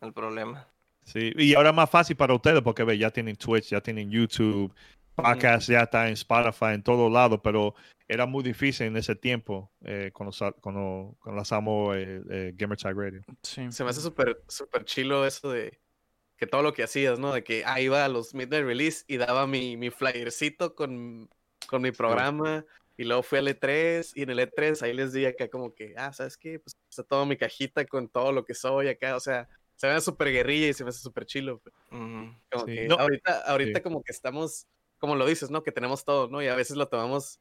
el 0.00 0.12
problema. 0.12 0.68
Sí, 1.04 1.32
y 1.36 1.54
ahora 1.54 1.68
es 1.70 1.74
más 1.74 1.90
fácil 1.90 2.16
para 2.16 2.34
ustedes 2.34 2.62
porque 2.62 2.82
ve, 2.82 2.96
ya 2.96 3.10
tienen 3.10 3.36
Twitch, 3.36 3.68
ya 3.68 3.80
tienen 3.80 4.10
YouTube, 4.10 4.72
podcast 5.14 5.68
ya 5.68 5.82
está 5.82 6.06
en 6.08 6.14
Spotify, 6.14 6.74
en 6.74 6.82
todos 6.82 7.10
lados, 7.10 7.40
pero 7.42 7.74
era 8.08 8.26
muy 8.26 8.42
difícil 8.42 8.86
en 8.86 8.96
ese 8.96 9.14
tiempo 9.14 9.72
eh, 9.84 10.10
cuando, 10.12 10.34
cuando, 10.60 11.16
lanzamos 11.24 11.96
eh, 11.96 12.22
eh, 12.30 12.52
Gamer 12.54 12.78
Tag 12.78 12.96
Radio. 12.96 13.22
Sí. 13.42 13.70
Se 13.70 13.84
me 13.84 13.90
hace 13.90 14.00
súper 14.00 14.42
super 14.48 14.84
chilo 14.84 15.26
eso 15.26 15.50
de 15.50 15.80
que 16.36 16.46
todo 16.46 16.62
lo 16.62 16.72
que 16.74 16.82
hacías, 16.82 17.18
¿no? 17.18 17.32
De 17.32 17.44
que 17.44 17.62
ah, 17.64 17.80
iba 17.80 18.04
a 18.04 18.08
los 18.08 18.34
midnight 18.34 18.64
release 18.64 19.04
y 19.06 19.16
daba 19.16 19.46
mi, 19.46 19.76
mi 19.76 19.90
flyercito 19.90 20.74
con, 20.74 21.30
con 21.66 21.82
mi 21.82 21.92
programa. 21.92 22.64
Y 22.96 23.04
luego 23.04 23.24
fui 23.24 23.38
al 23.38 23.48
E3 23.48 24.12
y 24.14 24.22
en 24.22 24.30
el 24.30 24.38
E3 24.38 24.82
ahí 24.82 24.92
les 24.92 25.12
di 25.12 25.26
acá 25.26 25.48
como 25.48 25.74
que, 25.74 25.94
ah, 25.96 26.12
¿sabes 26.12 26.36
qué? 26.36 26.60
Pues 26.60 26.76
está 26.88 27.02
toda 27.02 27.24
mi 27.24 27.36
cajita 27.36 27.84
con 27.86 28.08
todo 28.08 28.30
lo 28.30 28.44
que 28.44 28.54
soy 28.54 28.86
acá, 28.86 29.16
o 29.16 29.20
sea, 29.20 29.48
se 29.74 29.88
ve 29.88 30.00
súper 30.00 30.30
guerrilla 30.32 30.68
y 30.68 30.74
se 30.74 30.84
ve 30.84 30.92
súper 30.92 31.26
chilo. 31.26 31.58
Pues. 31.58 31.74
Como 31.90 32.66
que 32.66 32.88
ahorita, 32.88 33.40
ahorita 33.40 33.82
como 33.82 34.02
que 34.02 34.12
estamos, 34.12 34.68
como 34.98 35.16
lo 35.16 35.26
dices, 35.26 35.50
¿no? 35.50 35.62
Que 35.62 35.72
tenemos 35.72 36.04
todo, 36.04 36.28
¿no? 36.28 36.42
Y 36.42 36.48
a 36.48 36.54
veces 36.54 36.76
lo 36.76 36.88
tomamos 36.88 37.40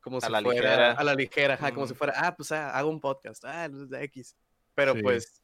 como 0.00 0.20
si 0.20 0.26
fuera 0.28 0.92
a 0.92 1.02
la 1.02 1.14
ligera, 1.14 1.58
como 1.72 1.86
si 1.86 1.94
fuera, 1.94 2.14
ah, 2.16 2.36
pues 2.36 2.52
ah, 2.52 2.70
hago 2.70 2.90
un 2.90 3.00
podcast, 3.00 3.44
ah, 3.44 3.68
de 3.68 4.04
X. 4.04 4.36
Pero 4.74 4.94
pues, 4.94 5.42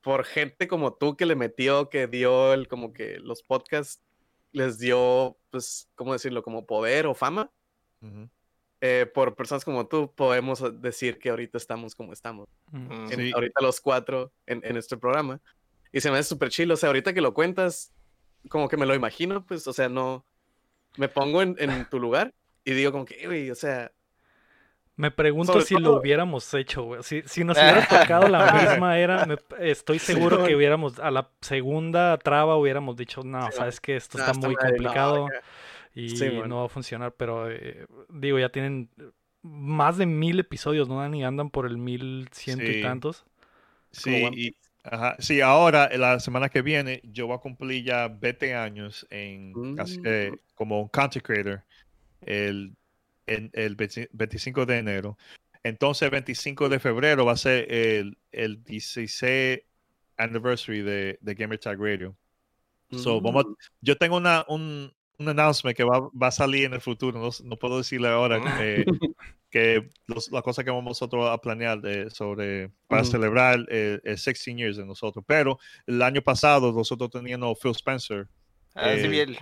por 0.00 0.24
gente 0.24 0.66
como 0.66 0.94
tú 0.94 1.16
que 1.16 1.26
le 1.26 1.36
metió, 1.36 1.88
que 1.90 2.08
dio 2.08 2.52
el, 2.52 2.66
como 2.66 2.92
que 2.92 3.18
los 3.20 3.42
podcasts 3.42 4.02
les 4.50 4.78
dio, 4.78 5.36
pues, 5.50 5.88
¿cómo 5.94 6.12
decirlo? 6.12 6.42
Como 6.42 6.66
poder 6.66 7.06
o 7.06 7.14
fama. 7.14 7.50
Eh, 8.80 9.10
por 9.14 9.34
personas 9.34 9.64
como 9.64 9.86
tú, 9.86 10.12
podemos 10.14 10.62
decir 10.80 11.18
que 11.18 11.30
ahorita 11.30 11.56
estamos 11.56 11.94
como 11.94 12.12
estamos. 12.12 12.48
Ahorita 12.72 13.60
los 13.62 13.80
cuatro 13.80 14.32
en, 14.46 14.60
en, 14.64 14.76
este 14.76 14.96
programa. 14.96 15.40
Y 15.92 16.00
se 16.00 16.10
me 16.10 16.18
hace 16.18 16.28
súper 16.28 16.50
chido. 16.50 16.74
O 16.74 16.76
sea, 16.76 16.88
ahorita 16.88 17.14
que 17.14 17.20
lo 17.20 17.32
cuentas, 17.32 17.92
como 18.48 18.68
que 18.68 18.76
me 18.76 18.86
lo 18.86 18.94
imagino, 18.94 19.46
pues, 19.46 19.66
o 19.66 19.72
sea, 19.72 19.88
no. 19.88 20.24
Me 20.96 21.08
pongo 21.08 21.42
en, 21.42 21.56
en 21.58 21.88
tu 21.88 21.98
lugar 21.98 22.32
y 22.64 22.72
digo, 22.72 22.92
como 22.92 23.04
que, 23.04 23.26
güey, 23.26 23.50
o 23.50 23.54
sea. 23.54 23.92
Me 24.96 25.10
pregunto 25.10 25.60
si 25.60 25.74
lo 25.74 25.96
hubiéramos 25.96 26.54
hecho, 26.54 26.84
güey. 26.84 27.02
Si, 27.02 27.22
si, 27.26 27.42
nos 27.42 27.58
hubiera 27.58 27.86
tocado 27.88 28.28
la 28.28 28.52
misma 28.52 28.98
era, 28.98 29.26
estoy 29.58 29.98
seguro 29.98 30.44
que 30.44 30.54
hubiéramos, 30.54 30.98
a 31.00 31.10
la 31.10 31.30
segunda 31.40 32.16
traba 32.18 32.56
hubiéramos 32.56 32.96
dicho, 32.96 33.22
no, 33.24 33.50
sabes 33.50 33.80
que 33.80 33.96
esto 33.96 34.18
está 34.18 34.32
muy 34.34 34.54
complicado 34.54 35.28
y 35.94 36.14
no 36.46 36.60
va 36.60 36.66
a 36.66 36.68
funcionar, 36.68 37.12
pero 37.12 37.50
eh, 37.50 37.86
digo, 38.08 38.38
ya 38.38 38.50
tienen 38.50 38.88
más 39.42 39.98
de 39.98 40.06
mil 40.06 40.38
episodios, 40.38 40.88
¿no? 40.88 41.06
Ni 41.08 41.24
andan 41.24 41.50
por 41.50 41.66
el 41.66 41.76
mil 41.76 42.28
ciento 42.32 42.64
y 42.64 42.80
tantos. 42.80 43.26
Sí, 43.90 44.56
sí, 45.18 45.40
ahora, 45.40 45.90
la 45.96 46.20
semana 46.20 46.48
que 46.48 46.62
viene, 46.62 47.00
yo 47.04 47.26
voy 47.26 47.36
a 47.36 47.40
cumplir 47.40 47.84
ya 47.84 48.08
20 48.08 48.54
años 48.54 49.06
en 49.10 49.52
eh, 50.04 50.30
mm. 50.32 50.38
como 50.54 50.80
un 50.82 50.88
content 50.88 51.24
creator 51.24 51.62
el, 52.22 52.74
el 53.26 53.76
25 53.76 54.66
de 54.66 54.78
enero. 54.78 55.18
Entonces, 55.62 56.02
el 56.02 56.10
25 56.10 56.68
de 56.68 56.78
febrero 56.78 57.24
va 57.24 57.32
a 57.32 57.36
ser 57.36 57.72
el, 57.72 58.18
el 58.32 58.62
16 58.64 59.60
anniversary 60.16 60.82
de, 60.82 61.18
de 61.20 61.34
Gamer 61.34 61.58
Tag 61.58 61.80
Radio. 61.80 62.14
So, 62.90 63.20
vamos, 63.20 63.46
mm. 63.46 63.54
yo 63.80 63.96
tengo 63.96 64.16
una, 64.16 64.44
un, 64.48 64.92
un 65.18 65.28
announcement 65.28 65.76
que 65.76 65.84
va, 65.84 66.00
va, 66.10 66.28
a 66.28 66.30
salir 66.30 66.66
en 66.66 66.74
el 66.74 66.80
futuro, 66.80 67.18
no, 67.18 67.30
no 67.44 67.56
puedo 67.56 67.78
decirle 67.78 68.08
ahora 68.08 68.40
ah. 68.44 68.58
eh, 68.60 68.84
que 69.54 69.88
la 70.32 70.42
cosa 70.42 70.64
que 70.64 70.70
vamos 70.72 70.84
nosotros 70.84 71.30
a 71.30 71.38
planear 71.38 71.80
de, 71.80 72.10
sobre 72.10 72.72
para 72.88 73.04
celebrar 73.04 73.64
el, 73.68 74.00
16 74.04 74.56
years 74.56 74.76
de 74.78 74.84
nosotros. 74.84 75.24
Pero 75.28 75.60
el 75.86 76.02
año 76.02 76.20
pasado 76.22 76.72
nosotros 76.72 77.08
teníamos 77.08 77.56
Phil 77.62 77.70
Spencer 77.70 78.26
ah, 78.74 78.92
eh, 78.92 79.38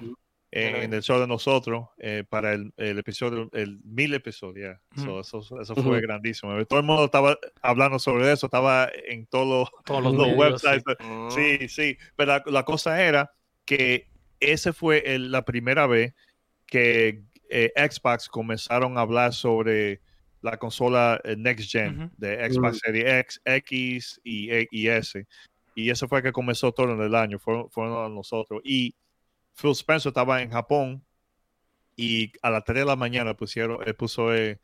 en, 0.51 0.93
el 0.93 1.03
show 1.03 1.19
de 1.19 1.27
nosotros 1.27 1.87
eh, 1.97 2.25
para 2.29 2.53
el, 2.53 2.75
el, 2.77 2.99
episodio, 2.99 3.49
el 3.55 3.81
mil 3.85 4.13
episodio. 4.13 4.79
eso, 4.95 5.21
eso, 5.23 5.75
fue 5.77 6.03
grandísimo. 6.03 6.63
Todo 6.67 6.81
el 6.81 6.85
mundo 6.85 7.07
estaba 7.07 7.39
hablando 7.63 7.99
sobre 7.99 8.33
eso, 8.33 8.49
estaba 8.49 8.91
en 9.07 9.25
todos 9.25 9.71
los, 9.89 10.05
websites. 10.37 10.95
Sí, 11.31 11.69
sí, 11.71 11.97
pero 12.17 12.33
la, 12.33 12.43
la 12.45 12.65
cosa 12.67 13.03
era 13.03 13.33
que 13.65 14.11
ese 14.41 14.75
fue 14.75 15.03
la 15.19 15.47
primera 15.47 15.87
vez 15.87 16.13
que 16.67 17.23
eh, 17.53 17.73
Xbox 17.77 18.29
comenzaron 18.29 18.97
a 18.97 19.03
hablar 19.03 19.33
sobre 19.33 20.01
la 20.41 20.57
consola 20.57 21.21
eh, 21.25 21.37
Next 21.37 21.71
Gen 21.71 22.11
de 22.17 22.51
Xbox 22.51 22.79
Series 22.79 23.07
X, 23.07 23.41
X 23.45 24.21
y, 24.25 24.51
e, 24.51 24.69
y, 24.71 24.89
S. 24.89 25.27
Y 25.75 25.91
eso 25.91 26.09
fue 26.09 26.23
que 26.23 26.33
comenzó 26.33 26.73
todo 26.73 26.93
en 26.93 27.01
el 27.01 27.15
año, 27.15 27.39
fueron, 27.39 27.71
fueron 27.71 28.15
nosotros. 28.15 28.61
Y 28.65 28.95
Phil 29.55 29.73
Spencer 29.73 30.11
estaba 30.11 30.43
en 30.43 30.51
Japón 30.51 31.05
y 31.97 32.33
a 32.43 32.51
las 32.51 32.65
3 32.65 32.81
de 32.81 32.85
la 32.87 32.97
mañana 32.97 33.35
pusieron, 33.35 33.79
él 33.87 33.95
puso 33.95 34.35
eh, 34.35 34.59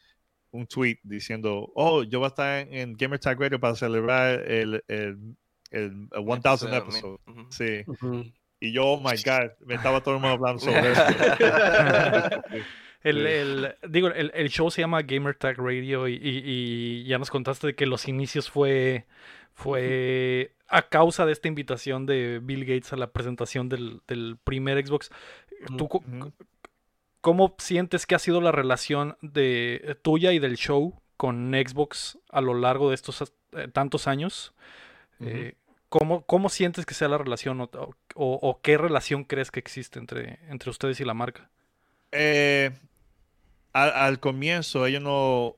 un 0.51 0.67
tweet 0.67 0.99
diciendo, 1.03 1.71
oh, 1.75 2.03
yo 2.03 2.19
voy 2.21 2.27
a 2.27 2.29
estar 2.29 2.67
en, 2.71 2.95
Gamer 2.95 3.19
Tag 3.19 3.39
Radio 3.39 3.61
para 3.61 3.75
celebrar 3.75 4.41
el, 4.51 4.83
el, 4.89 5.37
el, 5.71 5.95
1000 5.95 6.75
episode. 6.75 7.19
Sí. 7.51 7.85
Y 8.61 8.73
yo, 8.73 8.85
oh 8.85 9.01
my 9.01 9.17
God, 9.25 9.53
me 9.67 9.75
estaba 9.75 10.03
todo 10.03 10.15
el 10.17 10.21
mundo 10.21 10.35
hablando 10.35 10.61
sobre 10.61 10.93
eso. 10.93 11.03
El, 13.03 13.27
el, 13.27 13.75
digo, 13.89 14.09
el, 14.09 14.33
el, 14.35 14.49
show 14.49 14.71
se 14.71 14.81
llama 14.81 15.03
Gamer 15.03 15.37
Tag 15.37 15.57
Radio 15.59 16.09
y, 16.09 16.19
y, 16.21 17.05
ya 17.05 17.19
nos 17.19 17.31
contaste 17.31 17.69
de 17.69 17.75
que 17.77 17.87
los 17.87 18.09
inicios 18.09 18.51
fue, 18.51 19.07
fue 19.55 20.57
a 20.67 20.89
causa 20.89 21.25
de 21.25 21.33
esta 21.33 21.47
invitación 21.47 22.07
de 22.07 22.41
Bill 22.43 22.65
Gates 22.65 22.93
a 22.93 22.97
la 22.97 23.13
presentación 23.13 23.69
del, 23.69 24.03
del 24.09 24.37
primer 24.43 24.85
Xbox. 24.85 25.11
¿Tú, 25.77 25.89
¿Cómo 27.21 27.55
sientes 27.59 28.07
que 28.07 28.15
ha 28.15 28.19
sido 28.19 28.41
la 28.41 28.53
relación 28.53 29.17
de 29.23 29.97
tuya 30.03 30.33
y 30.33 30.39
del 30.39 30.57
show 30.57 31.01
con 31.17 31.53
Xbox 31.53 32.19
a 32.31 32.41
lo 32.41 32.55
largo 32.55 32.89
de 32.89 32.95
estos 32.97 33.33
eh, 33.53 33.69
tantos 33.73 34.09
años? 34.09 34.55
Eh, 35.21 35.55
¿Cómo, 35.89 36.23
¿Cómo, 36.27 36.49
sientes 36.49 36.85
que 36.85 36.95
sea 36.95 37.09
la 37.09 37.19
relación 37.19 37.67
o, 38.15 38.61
qué 38.63 38.77
relación 38.77 39.25
crees 39.25 39.51
que 39.51 39.61
existe 39.61 39.99
entre, 39.99 40.39
entre 40.49 40.71
ustedes 40.71 41.01
y 41.01 41.05
la 41.05 41.15
marca? 41.15 41.51
Eh, 42.13 42.71
al, 43.73 44.21
comienzo 44.21 44.87
ellos 44.87 45.03
no, 45.03 45.57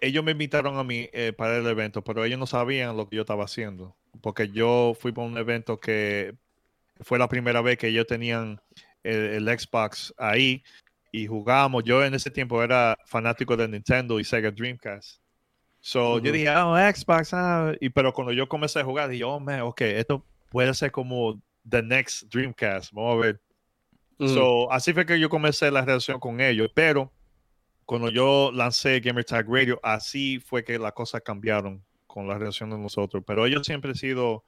ellos 0.00 0.24
me 0.24 0.32
invitaron 0.32 0.78
a 0.78 0.84
mí 0.84 1.08
eh, 1.12 1.32
para 1.32 1.58
el 1.58 1.66
evento, 1.66 2.02
pero 2.02 2.24
ellos 2.24 2.38
no 2.38 2.46
sabían 2.46 2.96
lo 2.96 3.08
que 3.08 3.16
yo 3.16 3.22
estaba 3.22 3.44
haciendo, 3.44 3.96
porque 4.20 4.50
yo 4.50 4.96
fui 4.98 5.12
para 5.12 5.26
un 5.26 5.38
evento 5.38 5.78
que 5.78 6.34
fue 7.00 7.18
la 7.18 7.28
primera 7.28 7.60
vez 7.60 7.78
que 7.78 7.88
ellos 7.88 8.06
tenían 8.06 8.60
el, 9.02 9.46
Xbox 9.46 10.14
ahí 10.18 10.62
y 11.12 11.26
jugamos. 11.26 11.84
Yo 11.84 12.04
en 12.04 12.14
ese 12.14 12.30
tiempo 12.30 12.62
era 12.62 12.98
fanático 13.06 13.56
de 13.56 13.68
Nintendo 13.68 14.18
y 14.18 14.24
Sega 14.24 14.50
Dreamcast. 14.50 15.20
So, 15.86 16.18
yo 16.18 16.32
dije, 16.32 16.50
oh, 16.50 16.74
Xbox, 16.76 17.32
ah", 17.32 17.72
y, 17.80 17.90
pero 17.90 18.12
cuando 18.12 18.32
yo 18.32 18.48
comencé 18.48 18.80
a 18.80 18.84
jugar, 18.84 19.08
dije, 19.08 19.22
oh, 19.22 19.38
man, 19.38 19.60
ok, 19.60 19.82
esto 19.82 20.26
puede 20.50 20.74
ser 20.74 20.90
como 20.90 21.40
the 21.68 21.80
next 21.80 22.24
Dreamcast, 22.24 22.92
vamos 22.92 23.14
a 23.14 23.20
ver. 23.20 23.40
So, 24.18 24.72
así 24.72 24.92
fue 24.92 25.06
que 25.06 25.20
yo 25.20 25.28
comencé 25.28 25.70
la 25.70 25.82
relación 25.82 26.18
con 26.18 26.40
ellos, 26.40 26.72
pero 26.74 27.12
cuando 27.84 28.10
yo 28.10 28.50
lancé 28.52 28.98
Gamer 28.98 29.24
Tag 29.24 29.46
Radio, 29.48 29.78
así 29.80 30.40
fue 30.40 30.64
que 30.64 30.76
las 30.76 30.90
cosas 30.90 31.22
cambiaron 31.24 31.84
con 32.08 32.26
la 32.26 32.36
relación 32.36 32.70
de 32.70 32.78
nosotros. 32.78 33.22
Pero 33.24 33.46
ellos 33.46 33.64
siempre 33.64 33.90
han 33.92 33.96
sido 33.96 34.42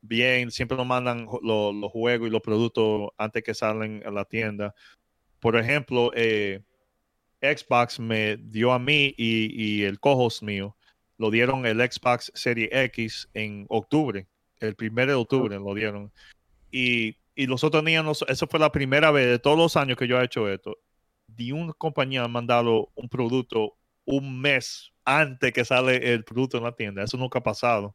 bien, 0.00 0.52
siempre 0.52 0.76
nos 0.76 0.86
mandan 0.86 1.26
los 1.42 1.90
juegos 1.90 2.28
y 2.28 2.30
los 2.30 2.40
productos 2.40 3.08
antes 3.18 3.42
que 3.42 3.52
salen 3.52 4.00
a 4.06 4.12
la 4.12 4.26
tienda. 4.26 4.76
Por 5.40 5.56
ejemplo, 5.56 6.12
eh, 6.14 6.62
Xbox 7.40 8.00
me 8.00 8.36
dio 8.36 8.72
a 8.72 8.78
mí 8.78 9.14
y, 9.16 9.82
el 9.84 10.00
cojos 10.00 10.42
mío, 10.42 10.76
lo 11.16 11.30
dieron 11.30 11.66
el 11.66 11.78
Xbox 11.78 12.32
Series 12.34 12.70
X 12.72 13.28
en 13.34 13.66
octubre, 13.68 14.26
el 14.60 14.74
primero 14.74 15.12
de 15.12 15.18
octubre 15.18 15.56
lo 15.56 15.74
dieron. 15.74 16.12
Y, 16.70 17.16
y 17.34 17.46
los 17.46 17.64
otros 17.64 17.82
niños, 17.82 18.24
eso 18.28 18.46
fue 18.46 18.60
la 18.60 18.72
primera 18.72 19.10
vez 19.10 19.26
de 19.26 19.38
todos 19.38 19.56
los 19.56 19.76
años 19.76 19.96
que 19.96 20.08
yo 20.08 20.20
he 20.20 20.24
hecho 20.24 20.48
esto. 20.48 20.78
De 21.26 21.52
una 21.52 21.72
compañía 21.72 22.24
ha 22.24 22.28
mandado 22.28 22.90
un 22.94 23.08
producto 23.08 23.78
un 24.08 24.40
mes 24.40 24.90
antes 25.04 25.52
que 25.52 25.64
sale 25.66 26.14
el 26.14 26.24
producto 26.24 26.56
en 26.56 26.64
la 26.64 26.72
tienda. 26.72 27.04
Eso 27.04 27.18
nunca 27.18 27.40
ha 27.40 27.42
pasado. 27.42 27.94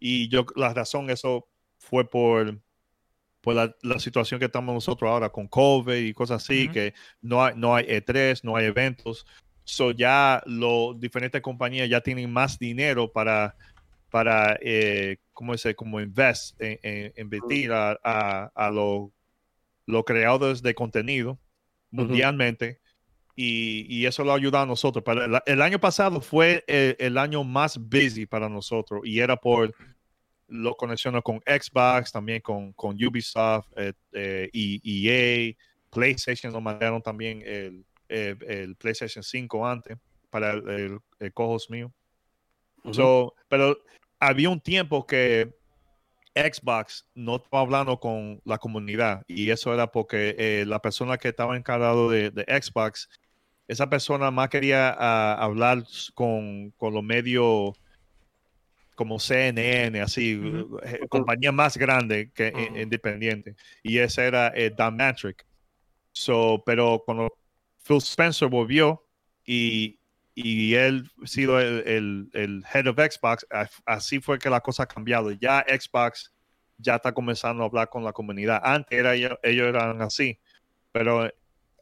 Y 0.00 0.28
yo, 0.28 0.44
la 0.56 0.74
razón, 0.74 1.08
eso 1.08 1.48
fue 1.78 2.08
por, 2.08 2.60
por 3.46 3.54
la, 3.54 4.00
situación 4.00 4.40
que 4.40 4.46
estamos 4.46 4.74
nosotros 4.74 5.08
ahora 5.08 5.28
con 5.28 5.46
COVID 5.46 5.94
y 5.94 6.12
cosas 6.12 6.42
así, 6.42 6.68
que 6.68 6.94
no 7.22 7.44
hay, 7.44 7.54
no 7.54 7.76
hay 7.76 7.84
E3, 7.84 8.40
no 8.42 8.56
hay 8.56 8.64
eventos. 8.66 9.24
So 9.62 9.92
ya 9.92 10.42
los 10.46 10.98
diferentes 10.98 11.40
compañías 11.42 11.88
ya 11.88 12.00
tienen 12.00 12.32
más 12.32 12.58
dinero 12.58 13.12
para, 13.12 13.54
para 14.10 14.58
eh, 14.60 15.18
¿cómo 15.32 15.52
dice? 15.52 15.76
Como 15.76 16.00
invest, 16.00 16.60
en, 16.60 17.12
invertir 17.16 17.70
a, 17.70 17.92
a, 18.52 18.70
los 18.72 20.04
creadores 20.04 20.60
de 20.60 20.74
contenido 20.74 21.38
mundialmente. 21.92 22.80
Y, 23.36 24.06
eso 24.06 24.24
lo 24.24 24.32
ha 24.32 24.36
ayudado 24.36 24.64
a 24.64 24.66
nosotros. 24.66 25.04
Para 25.04 25.40
el, 25.46 25.62
año 25.62 25.78
pasado 25.78 26.20
fue 26.20 26.64
el, 26.66 27.16
año 27.16 27.44
más 27.44 27.78
busy 27.78 28.26
para 28.26 28.48
nosotros 28.48 29.02
y 29.04 29.20
era 29.20 29.36
por 29.36 29.72
lo 30.48 30.74
conexiones 30.74 31.22
con 31.22 31.40
Xbox, 31.40 32.12
también 32.12 32.40
con, 32.40 32.72
con 32.72 32.94
Ubisoft 32.94 33.68
eh, 33.76 33.92
eh, 34.12 34.48
y 34.52 35.08
EA, 35.08 35.54
PlayStation 35.90 36.52
nos 36.52 36.62
mandaron 36.62 37.02
también 37.02 37.42
el, 37.44 37.84
el, 38.08 38.76
PlayStation 38.76 39.22
5 39.22 39.66
antes 39.66 39.96
para 40.30 40.52
el, 40.52 40.98
el, 41.18 41.32
cojos 41.32 41.70
mío. 41.70 41.92
pero 43.48 43.78
había 44.20 44.50
un 44.50 44.60
tiempo 44.60 45.06
que 45.06 45.52
Xbox 46.34 47.08
no 47.14 47.36
estaba 47.36 47.62
hablando 47.62 47.98
con 47.98 48.40
la 48.44 48.58
comunidad 48.58 49.22
y 49.26 49.50
eso 49.50 49.72
era 49.72 49.90
porque 49.90 50.36
eh, 50.38 50.64
la 50.66 50.80
persona 50.80 51.16
que 51.16 51.28
estaba 51.28 51.56
encargado 51.56 52.10
de, 52.10 52.30
de 52.30 52.44
Xbox 52.44 53.08
esa 53.68 53.88
persona 53.88 54.30
más 54.30 54.48
quería 54.48 54.94
ah, 54.98 55.36
hablar 55.40 55.82
con, 56.14 56.72
los 56.80 57.02
medios 57.02 57.72
como 58.96 59.20
CNN, 59.20 60.00
así, 60.00 60.40
eh, 60.82 61.00
compañía 61.08 61.52
más 61.52 61.76
grande 61.76 62.32
que 62.34 62.52
independiente. 62.74 63.54
Y 63.82 63.98
ese 63.98 64.26
era 64.26 64.48
eh, 64.56 64.74
Dan 64.76 64.96
Matrick. 64.96 65.46
So, 66.12 66.62
pero 66.66 67.02
cuando 67.04 67.28
Phil 67.86 67.98
Spencer 67.98 68.48
volvió 68.48 69.06
y, 69.44 70.00
y 70.34 70.74
él 70.74 71.08
sido 71.24 71.60
el, 71.60 72.28
el, 72.32 72.64
head 72.72 72.88
of 72.88 72.96
Xbox, 72.96 73.46
así 73.84 74.18
fue 74.18 74.38
que 74.38 74.50
la 74.50 74.60
cosa 74.60 74.84
ha 74.84 74.86
cambiado. 74.86 75.30
Ya 75.30 75.64
Xbox 75.68 76.32
ya 76.78 76.96
está 76.96 77.12
comenzando 77.12 77.62
a 77.62 77.66
hablar 77.66 77.88
con 77.90 78.02
la 78.02 78.12
comunidad. 78.12 78.60
Antes 78.64 78.98
era, 78.98 79.14
ellos 79.14 79.38
eran 79.42 80.02
así, 80.02 80.40
pero 80.90 81.30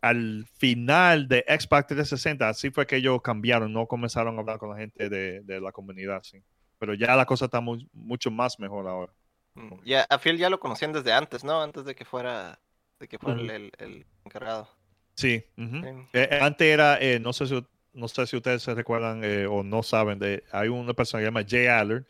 al 0.04 0.44
final 0.58 1.28
de 1.28 1.44
Xbox 1.48 1.86
360, 1.86 2.48
así 2.48 2.70
fue 2.70 2.86
que 2.86 2.96
ellos 2.96 3.22
cambiaron, 3.22 3.72
no 3.72 3.86
comenzaron 3.86 4.36
a 4.36 4.40
hablar 4.40 4.58
con 4.58 4.68
la 4.70 4.76
gente 4.76 5.08
de, 5.08 5.60
la 5.60 5.72
comunidad, 5.72 6.22
sí. 6.22 6.42
Pero 6.84 6.94
ya 6.94 7.16
la 7.16 7.26
cosa 7.26 7.46
está 7.46 7.60
mucho 7.60 8.30
más 8.30 8.58
mejor 8.58 8.86
ahora. 8.86 9.12
Mm, 9.54 9.74
ya, 9.84 10.06
a 10.08 10.18
Phil 10.18 10.36
ya 10.36 10.50
lo 10.50 10.60
conocían 10.60 10.92
desde 10.92 11.12
antes, 11.12 11.44
¿no? 11.44 11.62
Antes 11.62 11.84
de 11.84 11.94
que 11.94 12.04
fuera, 12.04 12.58
de 13.00 13.08
que 13.08 13.18
fuera 13.18 13.40
el, 13.40 14.06
encargado. 14.24 14.68
Sí. 15.14 15.44
Eh, 15.56 16.06
eh, 16.12 16.38
antes 16.40 16.66
era, 16.66 16.98
eh, 17.00 17.20
no 17.20 17.32
sé 17.32 17.46
si 17.46 17.64
no 17.92 18.08
sé 18.08 18.26
si 18.26 18.36
ustedes 18.36 18.60
se 18.62 18.74
recuerdan 18.74 19.22
o 19.46 19.62
no 19.62 19.84
saben, 19.84 20.18
de, 20.18 20.42
hay 20.50 20.68
una 20.68 20.94
persona 20.94 21.20
que 21.20 21.26
se 21.26 21.30
llama 21.30 21.46
Jay 21.48 21.66
Aller. 21.66 22.04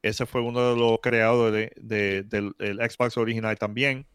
Ese 0.00 0.24
fue 0.24 0.40
uno 0.40 0.70
de 0.70 0.80
los 0.80 0.98
creadores 1.02 1.70
de, 1.76 2.22
del 2.22 2.54
Xbox 2.78 3.18
original 3.18 3.58
también. 3.58 4.06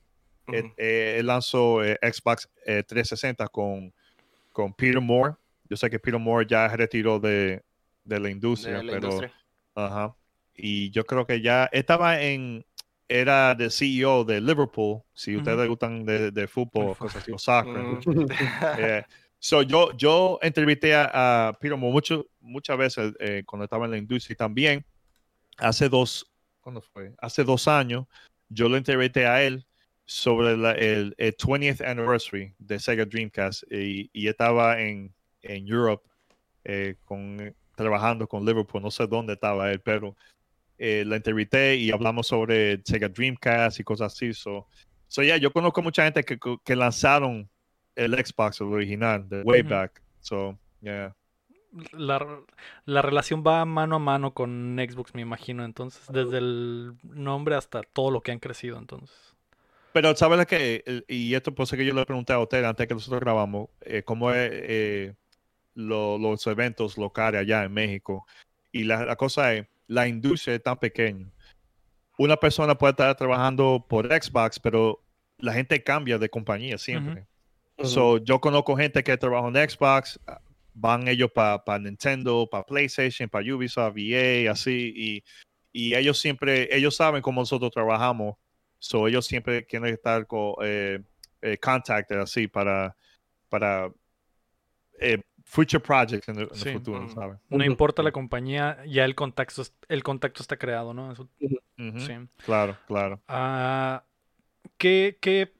Eh, 0.78 1.17
él, 1.19 1.28
lanzó 1.28 1.84
eh, 1.84 1.97
Xbox 2.02 2.50
360 2.65 3.43
eh, 3.43 3.47
con, 3.52 3.93
con 4.52 4.74
Peter 4.74 5.02
Moore. 5.02 5.36
Yo 5.69 5.78
sé 5.78 5.89
que 5.89 6.00
Peter 6.00 6.19
Moore 6.19 6.45
ya 6.47 6.67
retiró 6.69 7.19
de, 7.19 7.63
de 8.04 8.19
la 8.19 8.30
industria, 8.30 8.82
pero. 8.86 9.19
Ajá. 9.75 10.15
Y 10.55 10.91
yo 10.91 11.05
creo 11.05 11.25
que 11.25 11.41
ya 11.41 11.69
estaba 11.71 12.21
en. 12.21 12.65
Era 13.07 13.55
de 13.55 13.69
CEO 13.69 14.23
de 14.23 14.39
Liverpool. 14.39 15.01
Si 15.13 15.36
ustedes 15.36 15.67
gustan 15.67 16.05
de, 16.05 16.31
de 16.31 16.47
fútbol, 16.47 16.95
cosas 16.95 17.21
así, 17.21 17.31
o 17.34 17.38
soccer. 17.38 17.84
Mm. 17.84 18.27
so 19.39 19.62
yo, 19.63 19.91
yo 19.97 20.39
entrevisté 20.41 20.95
a, 20.95 21.57
Peter 21.60 21.77
Moore 21.77 21.91
mucho, 21.91 22.27
muchas 22.39 22.77
veces 22.77 23.13
cuando 23.45 23.65
estaba 23.65 23.84
en 23.84 23.91
la 23.91 23.97
industria 23.97 24.34
y 24.34 24.38
también 24.38 24.86
hace 25.57 25.89
dos. 25.89 26.25
¿Cuándo 26.62 26.81
fue? 26.81 27.13
Hace 27.19 27.43
dos 27.43 27.67
años 27.67 28.05
yo 28.47 28.69
lo 28.69 28.77
entrevisté 28.77 29.25
a 29.25 29.43
él 29.43 29.65
sobre 30.05 30.51
el, 30.51 31.15
20th 31.17 31.86
anniversary 31.88 32.53
de 32.60 32.79
Sega 32.79 33.05
Dreamcast 33.05 33.63
y, 33.71 34.10
estaba 34.27 34.81
en, 34.81 35.13
en 35.41 35.67
Europe 35.67 36.07
eh, 36.63 36.95
con, 37.05 37.55
trabajando 37.75 38.27
con 38.27 38.45
Liverpool, 38.45 38.81
no 38.81 38.91
sé 38.91 39.07
dónde 39.07 39.34
estaba 39.34 39.71
él, 39.71 39.79
pero 39.79 40.15
eh, 40.77 41.03
la 41.05 41.15
entrevisté 41.15 41.75
y 41.75 41.91
hablamos 41.91 42.27
sobre 42.27 42.81
Sega 42.84 43.07
Dreamcast 43.07 43.79
y 43.79 43.84
cosas 43.84 44.13
así. 44.13 44.34
So, 44.34 44.67
so 45.07 45.21
yeah, 45.21 45.38
yo 45.38 45.51
conozco 45.51 45.81
mucha 45.81 46.03
gente 46.03 46.23
que, 46.23 46.39
que 46.63 46.75
lanzaron 46.75 47.49
el 47.95 48.13
Xbox, 48.13 48.62
el 48.62 48.67
original, 48.67 49.27
de 49.27 49.43
way 49.43 49.62
back. 49.62 50.01
So, 50.21 50.57
yeah. 50.81 51.15
La, 51.93 52.25
la, 52.86 53.01
relación 53.01 53.43
va 53.45 53.63
mano 53.63 53.95
a 53.95 53.99
mano 53.99 54.34
con 54.34 54.77
Xbox, 54.77 55.15
me 55.15 55.21
imagino, 55.21 55.63
entonces, 55.63 56.05
desde 56.12 56.39
el 56.39 56.95
nombre 57.03 57.55
hasta 57.55 57.81
todo 57.84 58.12
lo 58.12 58.21
que 58.21 58.31
han 58.31 58.39
crecido, 58.39 58.77
entonces. 58.77 59.36
Pero 59.93 60.15
sabes 60.15 60.45
que, 60.47 61.03
y 61.07 61.34
esto 61.34 61.53
por 61.53 61.63
eso 61.63 61.75
que 61.75 61.86
yo 61.86 61.93
le 61.93 62.05
pregunté 62.05 62.34
a 62.34 62.39
usted 62.39 62.63
antes 62.63 62.88
que 62.88 62.93
nosotros 62.93 63.21
grabamos, 63.21 63.69
eh, 63.81 64.03
cómo 64.03 64.31
es 64.31 64.49
eh, 64.51 65.13
los 65.75 66.47
eventos 66.47 66.97
locales 66.97 67.41
allá 67.41 67.63
en 67.63 67.73
México. 67.73 68.25
Y 68.71 68.84
la, 68.84 69.15
cosa 69.15 69.53
es, 69.53 69.67
la 69.88 70.07
industria 70.07 70.55
es 70.55 70.63
tan 70.63 70.77
pequeña. 70.77 71.31
Una 72.17 72.38
persona 72.38 72.75
puede 72.77 72.91
estar 72.91 73.15
trabajando 73.15 73.86
por 73.88 74.07
Xbox, 74.07 74.60
pero 74.60 75.03
la 75.38 75.53
gente 75.53 75.84
cambia 75.84 76.17
de 76.17 76.29
compañía 76.29 76.77
siempre. 76.77 77.25
so, 77.84 78.17
yo 78.17 78.39
conozco 78.39 78.75
gente 78.75 79.03
que 79.03 79.17
trabaja 79.17 79.47
en 79.47 79.69
Xbox, 79.69 80.19
van 80.73 81.07
ellos 81.07 81.31
para 81.34 81.79
Nintendo, 81.79 82.47
para 82.49 82.63
PlayStation, 82.63 83.27
para 83.27 83.53
Ubisoft, 83.53 83.97
EA, 83.97 84.51
así, 84.51 84.93
y, 84.95 85.23
y 85.73 85.95
ellos 85.95 86.19
siempre, 86.19 86.73
ellos 86.75 86.95
saben 86.95 87.21
cómo 87.21 87.41
nosotros 87.41 87.71
trabajamos 87.71 88.36
So 88.81 89.07
ellos 89.07 89.27
siempre 89.27 89.63
quieren 89.67 89.93
estar 89.93 90.25
con 90.25 90.55
eh, 90.63 90.99
eh 91.39 91.57
contact 91.60 92.12
así 92.13 92.47
para, 92.47 92.97
para 93.47 93.91
eh, 94.99 95.21
future 95.43 95.82
projects 95.82 96.30
en 96.30 96.39
el, 96.39 96.49
futuro, 96.49 97.01
mm. 97.01 97.56
No 97.58 97.65
importa 97.65 98.04
la 98.04 98.12
compañía, 98.12 98.77
ya 98.86 99.06
el 99.06 99.15
contacto, 99.15 99.63
el 99.89 100.04
contacto 100.04 100.41
está 100.41 100.58
creado, 100.58 100.93
¿no? 100.93 101.13
Sí. 101.15 102.13
Claro, 102.45 102.77
claro. 102.88 103.19
Ah, 103.27 104.04
¿qué, 104.77 105.51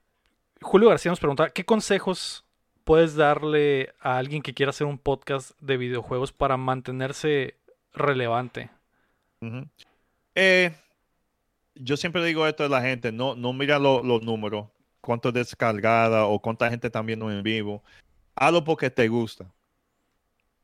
Julio 0.62 0.90
García 0.90 1.12
nos 1.12 1.20
pregunta, 1.20 1.50
¿qué 1.50 1.66
consejos 1.66 2.46
puedes 2.84 3.16
darle 3.16 3.94
a 4.00 4.18
alguien 4.18 4.42
que 4.42 4.54
quiera 4.54 4.70
hacer 4.70 4.88
un 4.88 4.98
podcast 4.98 5.52
de 5.60 5.78
videojuegos 5.78 6.32
para 6.32 6.58
mantenerse 6.58 7.56
relevante? 7.94 8.70
eh, 10.36 10.72
yo 11.76 11.98
siempre 11.98 12.24
digo 12.24 12.46
esto 12.46 12.64
a 12.64 12.70
la 12.70 12.82
gente, 12.82 13.12
no, 13.12 13.36
no 13.36 13.54
mira 13.54 13.80
los 13.80 14.22
números, 14.22 14.68
cuánto 15.02 15.32
descargada 15.32 16.26
o 16.26 16.40
cuánta 16.40 16.70
gente 16.70 16.88
está 16.88 17.02
viendo 17.02 17.32
en 17.32 17.42
vivo. 17.42 17.84
Hazlo 18.36 18.64
porque 18.64 18.90
te 18.90 19.08
gusta. 19.08 19.52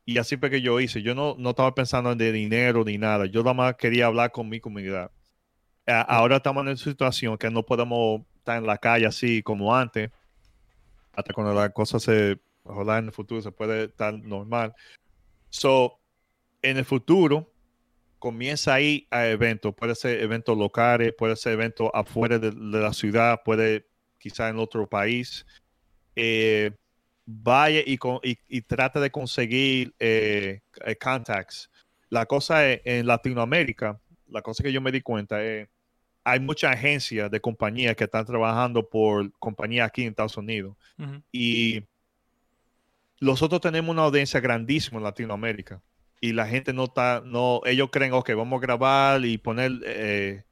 Y 0.08 0.16
así 0.16 0.38
fue 0.38 0.48
que 0.48 0.62
yo 0.62 0.80
hice. 0.80 1.02
Yo 1.02 1.14
no, 1.14 1.36
no 1.38 1.50
estaba 1.50 1.74
pensando 1.74 2.10
en 2.10 2.16
de 2.16 2.32
dinero 2.32 2.82
ni 2.82 2.96
nada. 2.96 3.26
Yo 3.26 3.42
nada 3.42 3.52
más 3.52 3.76
quería 3.76 4.06
hablar 4.06 4.32
con 4.32 4.48
mi 4.48 4.58
comunidad. 4.58 5.10
ahora 5.86 6.36
estamos 6.36 6.62
en 6.62 6.68
una 6.68 6.76
situación 6.78 7.36
que 7.36 7.50
no 7.50 7.62
podemos 7.62 8.22
estar 8.38 8.56
en 8.56 8.66
la 8.66 8.78
calle 8.78 9.04
así 9.04 9.42
como 9.42 9.76
antes. 9.76 10.10
Hasta 11.12 11.34
cuando 11.34 11.52
la 11.52 11.68
cosa 11.68 12.00
se, 12.00 12.40
ojalá 12.64 12.96
en 12.96 13.04
el 13.08 13.12
futuro 13.12 13.42
se 13.42 13.52
puede 13.52 13.84
estar 13.84 14.14
normal. 14.14 14.74
So, 15.50 16.00
en 16.62 16.78
el 16.78 16.86
futuro, 16.86 17.52
comienza 18.18 18.72
ahí 18.72 19.06
a 19.10 19.26
eventos, 19.26 19.74
puede 19.74 19.94
ser 19.94 20.22
eventos 20.22 20.56
locales, 20.56 21.12
puede 21.18 21.36
ser 21.36 21.52
eventos 21.52 21.90
afuera 21.92 22.38
de, 22.38 22.54
la 22.54 22.94
ciudad, 22.94 23.42
puede 23.44 23.86
quizá 24.16 24.48
en 24.48 24.58
otro 24.58 24.88
país. 24.88 25.44
Eh, 26.16 26.70
vaya 27.30 27.80
y, 27.84 27.98
y, 28.48 28.62
trata 28.62 29.00
de 29.00 29.10
conseguir 29.10 29.94
eh, 29.98 30.62
eh, 30.86 30.96
contacts. 30.96 31.70
La 32.08 32.24
cosa 32.24 32.66
es, 32.66 32.80
en 32.86 33.06
Latinoamérica, 33.06 34.00
la 34.28 34.40
cosa 34.40 34.62
que 34.62 34.72
yo 34.72 34.80
me 34.80 34.90
di 34.90 35.02
cuenta 35.02 35.44
es, 35.44 35.68
hay 36.24 36.40
mucha 36.40 36.70
agencia 36.70 37.28
de 37.28 37.40
compañías 37.40 37.96
que 37.96 38.04
están 38.04 38.24
trabajando 38.24 38.88
por 38.88 39.30
compañía 39.38 39.84
aquí 39.84 40.02
en 40.02 40.08
Estados 40.08 40.38
Unidos. 40.38 40.74
Y 41.30 41.82
nosotros 43.20 43.60
tenemos 43.60 43.90
una 43.90 44.04
audiencia 44.04 44.40
grandísima 44.40 44.96
en 44.96 45.04
Latinoamérica. 45.04 45.82
Y 46.22 46.32
la 46.32 46.46
gente 46.46 46.72
no 46.72 46.84
está, 46.84 47.22
no, 47.24 47.60
ellos 47.66 47.90
creen, 47.92 48.14
ok, 48.14 48.30
vamos 48.36 48.58
a 48.58 48.62
grabar 48.62 49.24
y 49.24 49.36
poner 49.36 49.72
eh, 49.84 50.44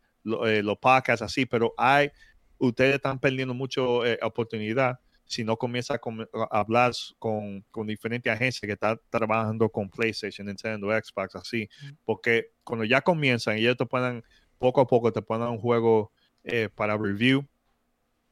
eh, 0.47 0.63
los 0.63 0.77
podcasts 0.77 1.23
así, 1.23 1.47
pero 1.47 1.73
hay, 1.79 2.11
ustedes 2.59 2.97
están 2.97 3.19
perdiendo 3.19 3.55
mucha 3.55 3.81
eh, 4.05 4.19
oportunidad 4.23 5.01
si 5.27 5.45
no 5.45 5.57
comienza 5.57 5.95
a, 5.95 6.59
hablar 6.59 6.93
con, 7.19 7.65
con, 7.71 7.87
diferentes 7.87 8.33
agencias 8.33 8.67
que 8.67 8.73
están 8.73 9.01
trabajando 9.11 9.69
con 9.69 9.89
PlayStation, 9.89 10.47
Nintendo, 10.47 10.89
Xbox, 10.89 11.35
así, 11.37 11.69
porque 12.05 12.53
cuando 12.65 12.85
ya 12.85 13.01
comienzan 13.01 13.59
y 13.59 13.63
ellos 13.63 13.77
te 13.77 13.87
pueden, 13.87 14.25
poco 14.59 14.81
a 14.81 14.87
poco 14.87 15.13
te 15.13 15.23
ponen 15.23 15.49
un 15.49 15.59
juego 15.59 16.13
eh, 16.45 16.69
para 16.75 16.97
review, 16.97 17.45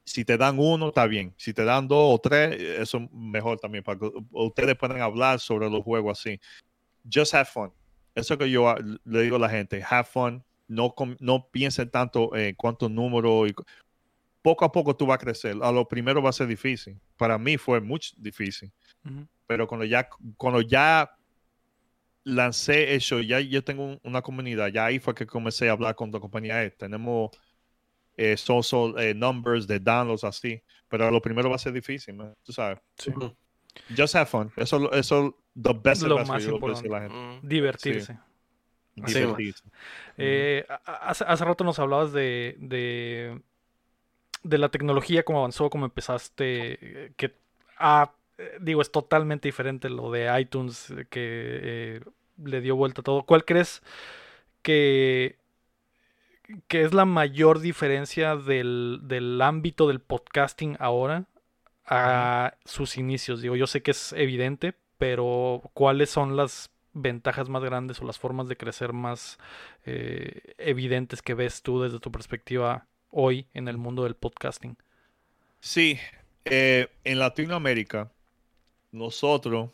si 0.04 0.24
te 0.24 0.36
dan 0.36 0.58
uno, 0.58 0.88
está 0.88 1.06
bien. 1.06 1.34
Si 1.36 1.54
te 1.54 1.64
dan 1.64 1.88
dos 1.88 2.14
o 2.14 2.18
tres, 2.18 2.60
eso 2.60 3.00
mejor 3.10 3.58
también, 3.58 3.82
para 3.82 3.98
que 3.98 4.10
ustedes 4.32 4.76
puedan 4.76 5.00
hablar 5.00 5.40
sobre 5.40 5.70
los 5.70 5.82
juegos 5.82 6.20
así. 6.20 6.38
Just 7.10 7.34
have 7.34 7.46
fun. 7.46 7.72
Eso 8.14 8.38
que 8.38 8.50
yo 8.50 8.74
le 9.04 9.22
digo 9.22 9.36
a 9.36 9.40
la 9.40 9.48
gente, 9.48 9.82
have 9.88 10.04
fun. 10.04 10.44
No, 10.68 10.94
no 11.20 11.48
piensen 11.50 11.90
tanto 11.90 12.34
en 12.36 12.54
cuántos 12.54 12.90
números 12.90 13.50
poco 14.44 14.66
a 14.66 14.70
poco 14.70 14.94
tú 14.94 15.06
vas 15.06 15.14
a 15.14 15.18
crecer. 15.18 15.56
A 15.62 15.72
lo 15.72 15.88
primero 15.88 16.20
va 16.22 16.28
a 16.28 16.32
ser 16.34 16.46
difícil. 16.46 17.00
Para 17.16 17.38
mí 17.38 17.56
fue 17.56 17.80
muy 17.80 17.98
difícil. 18.18 18.70
Pero 19.46 19.66
cuando 19.66 19.86
ya, 19.86 20.06
cuando 20.36 20.60
ya 20.60 21.16
lancé 22.24 22.94
eso, 22.94 23.22
ya 23.22 23.40
yo 23.40 23.64
tengo 23.64 23.98
una 24.02 24.20
comunidad, 24.20 24.68
ya 24.68 24.84
ahí 24.84 24.98
fue 24.98 25.14
que 25.14 25.26
comencé 25.26 25.70
a 25.70 25.72
hablar 25.72 25.94
con 25.94 26.12
la 26.12 26.20
compañía. 26.20 26.68
Tenemos 26.76 27.30
eh, 28.18 28.36
social 28.36 28.94
eh, 28.98 29.14
numbers 29.14 29.66
de 29.66 29.80
downloads 29.80 30.24
así. 30.24 30.62
Pero 30.88 31.08
a 31.08 31.10
lo 31.10 31.22
primero 31.22 31.48
va 31.48 31.56
a 31.56 31.58
ser 31.58 31.72
difícil, 31.72 32.14
tú 32.42 32.52
sabes. 32.52 32.78
Just 33.96 34.14
have 34.14 34.26
fun. 34.26 34.52
Eso, 34.56 34.92
eso, 34.92 35.38
the 35.54 35.72
best 35.72 36.02
lo 36.02 36.22
más 36.22 36.44
importante. 36.44 36.86
La 36.86 37.00
gente. 37.00 37.40
Divertirse. 37.48 38.18
Divertirse. 38.94 39.64
Eh, 40.18 40.66
hace, 40.84 41.24
hace 41.24 41.44
rato 41.46 41.64
nos 41.64 41.78
hablabas 41.78 42.12
de, 42.12 42.56
de 42.58 43.42
de 44.44 44.58
la 44.58 44.68
tecnología, 44.68 45.24
cómo 45.24 45.40
avanzó, 45.40 45.70
cómo 45.70 45.86
empezaste, 45.86 47.12
que 47.16 47.34
ah, 47.78 48.12
digo, 48.60 48.82
es 48.82 48.90
totalmente 48.90 49.48
diferente 49.48 49.90
lo 49.90 50.10
de 50.10 50.40
iTunes, 50.40 50.92
que 51.10 51.60
eh, 51.62 52.00
le 52.42 52.60
dio 52.60 52.76
vuelta 52.76 53.00
a 53.00 53.04
todo. 53.04 53.22
¿Cuál 53.24 53.44
crees 53.44 53.82
que, 54.62 55.38
que 56.68 56.82
es 56.82 56.94
la 56.94 57.04
mayor 57.04 57.60
diferencia 57.60 58.36
del, 58.36 59.00
del 59.02 59.40
ámbito 59.42 59.88
del 59.88 60.00
podcasting 60.00 60.76
ahora 60.80 61.26
a 61.86 62.54
sus 62.64 62.96
inicios? 62.96 63.40
Digo, 63.40 63.56
yo 63.56 63.66
sé 63.66 63.82
que 63.82 63.92
es 63.92 64.12
evidente, 64.12 64.74
pero 64.98 65.62
¿cuáles 65.74 66.10
son 66.10 66.36
las 66.36 66.70
ventajas 66.92 67.48
más 67.48 67.64
grandes 67.64 68.00
o 68.00 68.04
las 68.04 68.18
formas 68.18 68.48
de 68.48 68.56
crecer 68.56 68.92
más 68.92 69.38
eh, 69.84 70.54
evidentes 70.58 71.22
que 71.22 71.34
ves 71.34 71.62
tú 71.62 71.82
desde 71.82 71.98
tu 71.98 72.12
perspectiva 72.12 72.86
hoy 73.14 73.46
en 73.54 73.68
el 73.68 73.78
mundo 73.78 74.02
del 74.02 74.16
podcasting? 74.16 74.76
Sí, 75.60 75.98
eh, 76.44 76.88
en 77.04 77.18
Latinoamérica, 77.18 78.12
nosotros, 78.92 79.70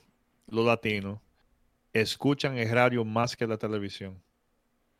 los 0.46 0.64
latinos, 0.64 1.18
escuchan 1.92 2.59
el 2.59 2.70
radio 2.70 3.05
más 3.05 3.37
que 3.37 3.46
la 3.46 3.57
televisión. 3.57 4.22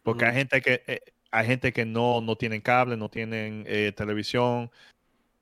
Porque 0.03 0.25
hay 0.25 0.35
gente 0.35 0.61
que 0.63 0.83
eh, 0.87 1.01
hay 1.31 1.47
gente 1.47 1.73
que 1.73 1.85
no, 1.85 2.21
no 2.21 2.35
tienen 2.37 2.61
cable, 2.61 2.97
no 2.97 3.09
tienen 3.09 3.65
eh, 3.69 3.93
televisión. 3.95 4.71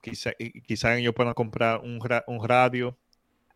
Quizá, 0.02 0.32
quizá 0.66 0.96
ellos 0.96 1.14
puedan 1.14 1.34
comprar 1.34 1.80
un, 1.80 1.98
un, 2.26 2.48
radio. 2.48 2.96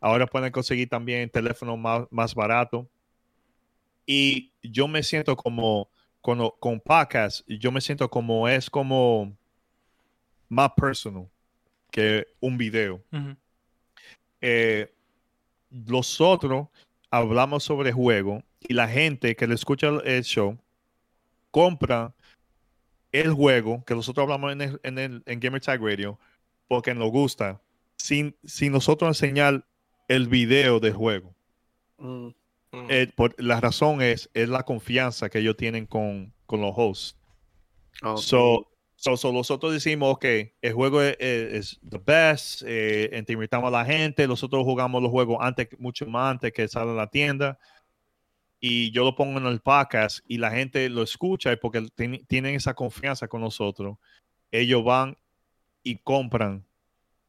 Ahora 0.01 0.27
pueden 0.27 0.51
conseguir 0.51 0.89
también 0.89 1.29
teléfono 1.29 1.77
más, 1.77 2.07
más 2.11 2.35
barato. 2.35 2.89
Y 4.07 4.53
yo 4.63 4.89
me 4.89 5.03
siento 5.03 5.37
como 5.37 5.91
con, 6.23 6.51
con 6.61 6.81
podcast, 6.81 7.47
yo 7.49 7.71
me 7.71 7.81
siento 7.81 8.09
como 8.09 8.49
es 8.49 8.71
como 8.71 9.37
más 10.49 10.71
personal 10.77 11.29
que 11.91 12.27
un 12.41 12.57
video. 12.57 13.03
Eh, 14.41 14.93
nosotros 15.69 16.69
hablamos 17.11 17.65
sobre 17.65 17.93
juego 17.93 18.43
y 18.61 18.73
la 18.73 18.89
gente 18.89 19.37
que 19.37 19.47
le 19.47 19.55
escucha 19.55 19.89
el 20.05 20.25
show 20.25 20.59
compra 21.51 22.15
el 23.11 23.33
juego 23.33 23.85
que 23.85 23.95
nosotros 23.95 24.25
hablamos 24.25 24.53
en, 24.53 24.61
el, 24.63 24.81
en, 24.83 24.99
el, 24.99 25.23
en 25.27 25.41
Gamer 25.41 25.61
Tag 25.61 25.83
Radio 25.83 26.19
porque 26.67 26.95
nos 26.95 27.11
gusta 27.11 27.61
sin, 27.97 28.35
sin 28.45 28.73
nosotros 28.73 29.09
enseñar 29.09 29.67
el 30.09 30.29
video 30.29 30.81
del 30.81 30.95
juego. 30.95 31.35
Mm. 31.99 32.29
Eh, 32.89 33.09
por, 33.15 33.35
la 33.39 33.61
razón 33.61 34.01
es, 34.01 34.31
es 34.33 34.49
la 34.49 34.63
confianza 34.63 35.29
que 35.29 35.41
ellos 35.41 35.57
tienen 35.57 35.87
con, 35.87 36.33
con 36.47 36.63
los 36.63 36.73
hosts. 36.75 37.19
So, 38.17 38.67
so, 38.97 39.33
nosotros 39.33 39.73
decimos, 39.73 40.15
ok, 40.15 40.25
el 40.63 40.73
juego 40.73 41.03
es, 41.03 41.79
the 41.89 42.01
best, 42.05 42.63
eh, 42.65 43.25
a 43.51 43.71
la 43.71 43.85
gente, 43.85 44.27
nosotros 44.27 44.65
jugamos 44.65 45.03
los 45.03 45.11
juegos 45.11 45.39
antes, 45.41 45.69
mucho 45.79 46.07
más 46.07 46.33
antes 46.33 46.53
que 46.53 46.67
sale 46.67 46.93
a 46.93 46.95
la 46.95 47.09
tienda, 47.09 47.59
y 48.59 48.91
yo 48.93 49.05
lo 49.05 49.15
pongo 49.15 49.39
en 49.39 49.47
el 49.47 49.61
podcast 49.61 50.21
y 50.27 50.39
la 50.39 50.51
gente 50.53 50.89
lo 50.89 51.03
escucha 51.03 51.55
porque 51.57 51.87
tienen 52.27 52.55
esa 52.55 52.75
confianza 52.75 53.29
con 53.29 53.41
nosotros. 53.41 53.99
Ellos 54.51 54.85
van 54.85 55.17
y 55.83 55.97
compran 55.97 56.65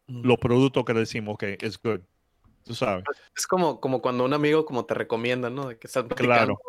los 0.08 0.38
productos 0.38 0.86
que 0.86 0.94
le 0.94 1.00
decimos, 1.02 1.34
ok, 1.34 1.44
es 1.60 1.82
good 1.82 2.02
tú 2.64 2.76
sabes. 2.76 3.04
Es 3.36 3.48
como, 3.48 3.80
como 3.80 4.02
cuando 4.02 4.26
un 4.26 4.34
amigo 4.34 4.66
como 4.66 4.86
te 4.86 4.94
recomienda, 4.94 5.50
¿no? 5.50 5.70
De 5.70 5.78
que 5.78 5.88
estás 5.88 6.06
Claro. 6.06 6.60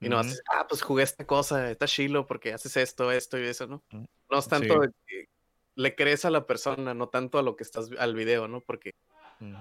Y 0.00 0.08
no 0.08 0.18
haces, 0.18 0.42
ah, 0.52 0.66
pues 0.68 0.82
jugué 0.82 1.02
esta 1.02 1.26
cosa, 1.26 1.70
está 1.70 1.86
chilo 1.86 2.26
porque 2.26 2.52
haces 2.52 2.76
esto, 2.76 3.10
esto 3.10 3.38
y 3.38 3.44
eso, 3.44 3.66
¿no? 3.66 3.82
No 3.90 4.38
es 4.38 4.48
tanto 4.48 4.80
que 5.06 5.28
le 5.76 5.94
crees 5.94 6.24
a 6.24 6.30
la 6.30 6.46
persona, 6.46 6.92
no 6.92 7.08
tanto 7.08 7.38
a 7.38 7.42
lo 7.42 7.56
que 7.56 7.64
estás 7.64 7.90
al 7.98 8.14
video, 8.14 8.46
¿no? 8.46 8.60
Porque 8.60 8.94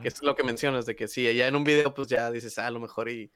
es 0.04 0.22
lo 0.22 0.36
que 0.36 0.43
mencionas, 0.43 0.86
de 0.86 0.96
que 0.96 1.08
sí, 1.08 1.34
ya 1.34 1.48
en 1.48 1.56
un 1.56 1.63
video 1.63 1.93
pues 1.93 2.08
ya 2.08 2.30
dices, 2.32 2.58
ah, 2.58 2.67
a 2.67 2.72
lo 2.72 2.80
mejor 2.80 3.10
y 3.10 3.32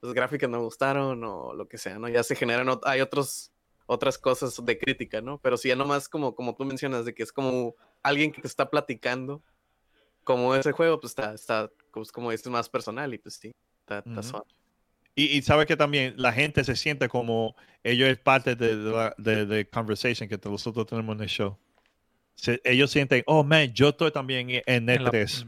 las 0.00 0.14
gráficas 0.14 0.50
no 0.50 0.62
gustaron 0.62 1.22
o 1.24 1.54
lo 1.54 1.68
que 1.68 1.78
sea, 1.78 1.98
¿no? 1.98 2.08
Ya 2.08 2.22
se 2.22 2.36
generan, 2.36 2.68
hay 2.84 3.00
otros, 3.00 3.52
otras 3.86 4.18
cosas 4.18 4.64
de 4.64 4.78
crítica, 4.78 5.20
¿no? 5.20 5.38
Pero 5.38 5.56
si 5.56 5.68
ya 5.68 5.76
nomás 5.76 6.08
como, 6.08 6.34
como 6.34 6.54
tú 6.54 6.64
mencionas, 6.64 7.04
de 7.04 7.14
que 7.14 7.22
es 7.22 7.32
como 7.32 7.74
alguien 8.02 8.32
que 8.32 8.40
te 8.40 8.48
está 8.48 8.70
platicando 8.70 9.42
como 10.24 10.54
ese 10.54 10.72
juego, 10.72 11.00
pues 11.00 11.10
está, 11.12 11.34
está 11.34 11.70
pues, 11.92 12.12
como 12.12 12.32
es 12.32 12.46
más 12.46 12.68
personal 12.68 13.12
y 13.14 13.18
pues 13.18 13.34
sí, 13.34 13.52
está, 13.80 14.02
Y, 15.14 15.24
y 15.36 15.42
sabe 15.42 15.66
que 15.66 15.76
también 15.76 16.14
la 16.16 16.32
gente 16.32 16.64
se 16.64 16.76
siente 16.76 17.08
como 17.08 17.54
ellos 17.84 18.08
es 18.08 18.18
parte 18.18 18.56
de 18.56 18.74
la 18.74 19.14
de, 19.18 19.68
conversation 19.68 20.28
que 20.28 20.38
nosotros 20.44 20.86
tenemos 20.86 21.16
en 21.16 21.22
el 21.22 21.28
show. 21.28 21.58
ellos 22.64 22.90
sienten, 22.90 23.22
oh 23.26 23.44
man, 23.44 23.72
yo 23.72 23.90
estoy 23.90 24.10
también 24.10 24.62
en 24.66 24.86
Net3. 24.86 25.46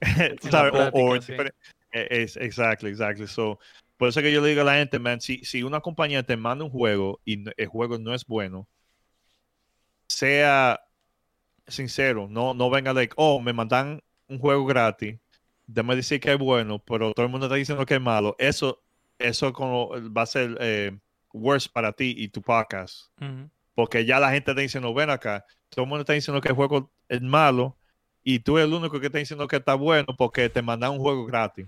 es, 1.92 2.36
exactly, 2.36 2.90
exactly. 2.90 3.26
So, 3.26 3.58
por 3.96 4.08
eso 4.08 4.20
que 4.20 4.32
yo 4.32 4.42
le 4.42 4.50
digo 4.50 4.60
a 4.60 4.64
la 4.64 4.74
gente, 4.74 4.98
man, 4.98 5.20
si, 5.20 5.44
si 5.44 5.62
una 5.62 5.80
compañía 5.80 6.22
te 6.22 6.36
manda 6.36 6.64
un 6.64 6.70
juego 6.70 7.20
y 7.24 7.44
el 7.56 7.66
juego 7.66 7.98
no 7.98 8.14
es 8.14 8.26
bueno, 8.26 8.68
sea 10.08 10.80
sincero, 11.66 12.28
no, 12.28 12.54
no 12.54 12.70
venga 12.70 12.92
like, 12.92 13.14
oh, 13.16 13.40
me 13.40 13.52
mandan 13.52 14.02
un 14.28 14.38
juego 14.38 14.66
gratis, 14.66 15.18
déjame 15.66 15.96
decir 15.96 16.20
que 16.20 16.32
es 16.32 16.38
bueno, 16.38 16.78
pero 16.78 17.12
todo 17.12 17.26
el 17.26 17.32
mundo 17.32 17.46
está 17.46 17.56
diciendo 17.56 17.84
que 17.84 17.94
es 17.94 18.00
malo, 18.00 18.36
eso, 18.38 18.82
eso 19.18 19.52
como 19.52 19.90
va 20.12 20.22
a 20.22 20.26
ser 20.26 20.56
eh, 20.60 20.96
worse 21.32 21.68
para 21.72 21.92
ti 21.92 22.14
y 22.16 22.28
tu 22.28 22.42
podcast. 22.42 23.10
Porque 23.74 24.06
ya 24.06 24.18
la 24.18 24.30
gente 24.30 24.52
está 24.52 24.62
diciendo, 24.62 24.94
ven 24.94 25.10
acá, 25.10 25.44
todo 25.68 25.84
el 25.84 25.88
mundo 25.88 26.00
está 26.00 26.14
diciendo 26.14 26.40
que 26.40 26.48
el 26.48 26.54
juego 26.54 26.90
es 27.08 27.20
malo 27.20 27.76
y 28.22 28.38
tú 28.38 28.56
eres 28.56 28.68
el 28.68 28.74
único 28.74 28.98
que 28.98 29.06
está 29.06 29.18
diciendo 29.18 29.46
que 29.46 29.56
está 29.56 29.74
bueno 29.74 30.06
porque 30.16 30.48
te 30.48 30.62
mandan 30.62 30.92
un 30.92 30.98
juego 30.98 31.26
gratis. 31.26 31.66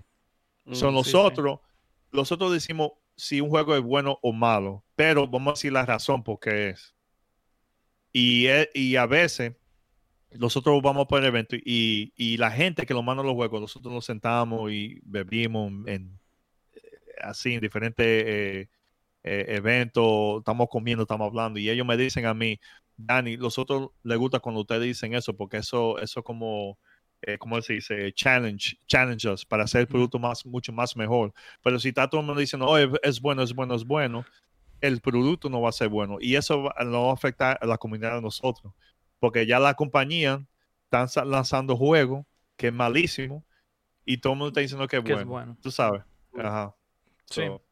Son 0.71 0.91
mm, 0.91 0.95
nosotros, 0.97 1.59
nosotros 2.11 2.51
decimos 2.51 2.91
si 3.15 3.41
un 3.41 3.49
juego 3.49 3.75
es 3.75 3.81
bueno 3.81 4.17
o 4.21 4.31
malo, 4.31 4.83
pero 4.95 5.27
vamos 5.27 5.51
a 5.51 5.53
decir 5.55 5.71
la 5.71 5.85
razón 5.85 6.23
por 6.23 6.39
qué 6.39 6.69
es. 6.69 6.95
Y, 8.11 8.47
y 8.73 8.95
a 8.95 9.05
veces 9.05 9.53
nosotros 10.31 10.81
vamos 10.81 11.07
por 11.07 11.19
el 11.19 11.25
evento 11.25 11.55
y, 11.55 12.13
y, 12.15 12.37
la 12.37 12.51
gente 12.51 12.85
que 12.85 12.93
lo 12.93 13.01
manda 13.01 13.23
los 13.23 13.33
juegos, 13.33 13.61
nosotros 13.61 13.93
nos 13.93 14.05
sentamos 14.05 14.71
y 14.71 14.99
bebimos 15.03 15.71
en, 15.87 16.19
eh, 16.73 16.79
así 17.21 17.55
en 17.55 17.61
diferentes 17.61 18.05
eh, 18.05 18.69
eh, 19.23 19.45
eventos, 19.49 20.39
estamos 20.39 20.67
comiendo, 20.69 21.03
estamos 21.03 21.27
hablando 21.27 21.59
y 21.59 21.69
ellos 21.69 21.85
me 21.85 21.97
dicen 21.97 22.25
a 22.25 22.33
mí, 22.33 22.59
Dani, 22.97 23.37
nosotros 23.37 23.89
les 24.03 24.17
gusta 24.17 24.39
cuando 24.39 24.61
ustedes 24.61 24.83
dicen 24.83 25.13
eso 25.15 25.35
porque 25.35 25.57
eso, 25.57 25.99
eso 25.99 26.23
como, 26.23 26.77
¿cómo 27.39 27.61
se 27.61 27.73
dice? 27.73 28.11
Challenge, 28.13 28.77
challenges 28.87 29.45
para 29.45 29.63
hacer 29.63 29.81
el 29.81 29.87
producto 29.87 30.19
más, 30.19 30.45
mucho 30.45 30.71
más 30.73 30.95
mejor. 30.95 31.33
Pero 31.63 31.79
si 31.79 31.89
está 31.89 32.09
todo 32.09 32.21
el 32.21 32.27
mundo 32.27 32.41
diciendo, 32.41 32.67
oh, 32.67 32.77
es 32.77 33.21
bueno, 33.21 33.41
es 33.43 33.53
bueno, 33.53 33.75
es 33.75 33.85
bueno, 33.85 34.25
el 34.81 35.01
producto 35.01 35.49
no 35.49 35.61
va 35.61 35.69
a 35.69 35.73
ser 35.73 35.89
bueno. 35.89 36.17
Y 36.19 36.35
eso 36.35 36.69
no 36.85 37.05
va 37.05 37.11
a 37.11 37.13
afectar 37.13 37.57
a 37.61 37.65
la 37.65 37.77
comunidad 37.77 38.15
de 38.15 38.21
nosotros. 38.21 38.73
Porque 39.19 39.45
ya 39.45 39.59
la 39.59 39.75
compañía 39.75 40.45
están 40.83 41.07
lanzando 41.29 41.75
juegos 41.75 42.25
que 42.57 42.67
es 42.67 42.73
malísimo 42.73 43.45
y 44.05 44.17
todo 44.17 44.33
el 44.33 44.39
mundo 44.39 44.49
está 44.49 44.61
diciendo 44.61 44.87
que 44.87 44.97
es 44.97 45.03
Que 45.03 45.13
bueno. 45.13 45.21
es 45.21 45.27
bueno. 45.27 45.57
Tú 45.61 45.71
sabes. 45.71 46.03
Ajá. 46.37 46.75
Sí. 47.25 47.41
So, 47.45 47.63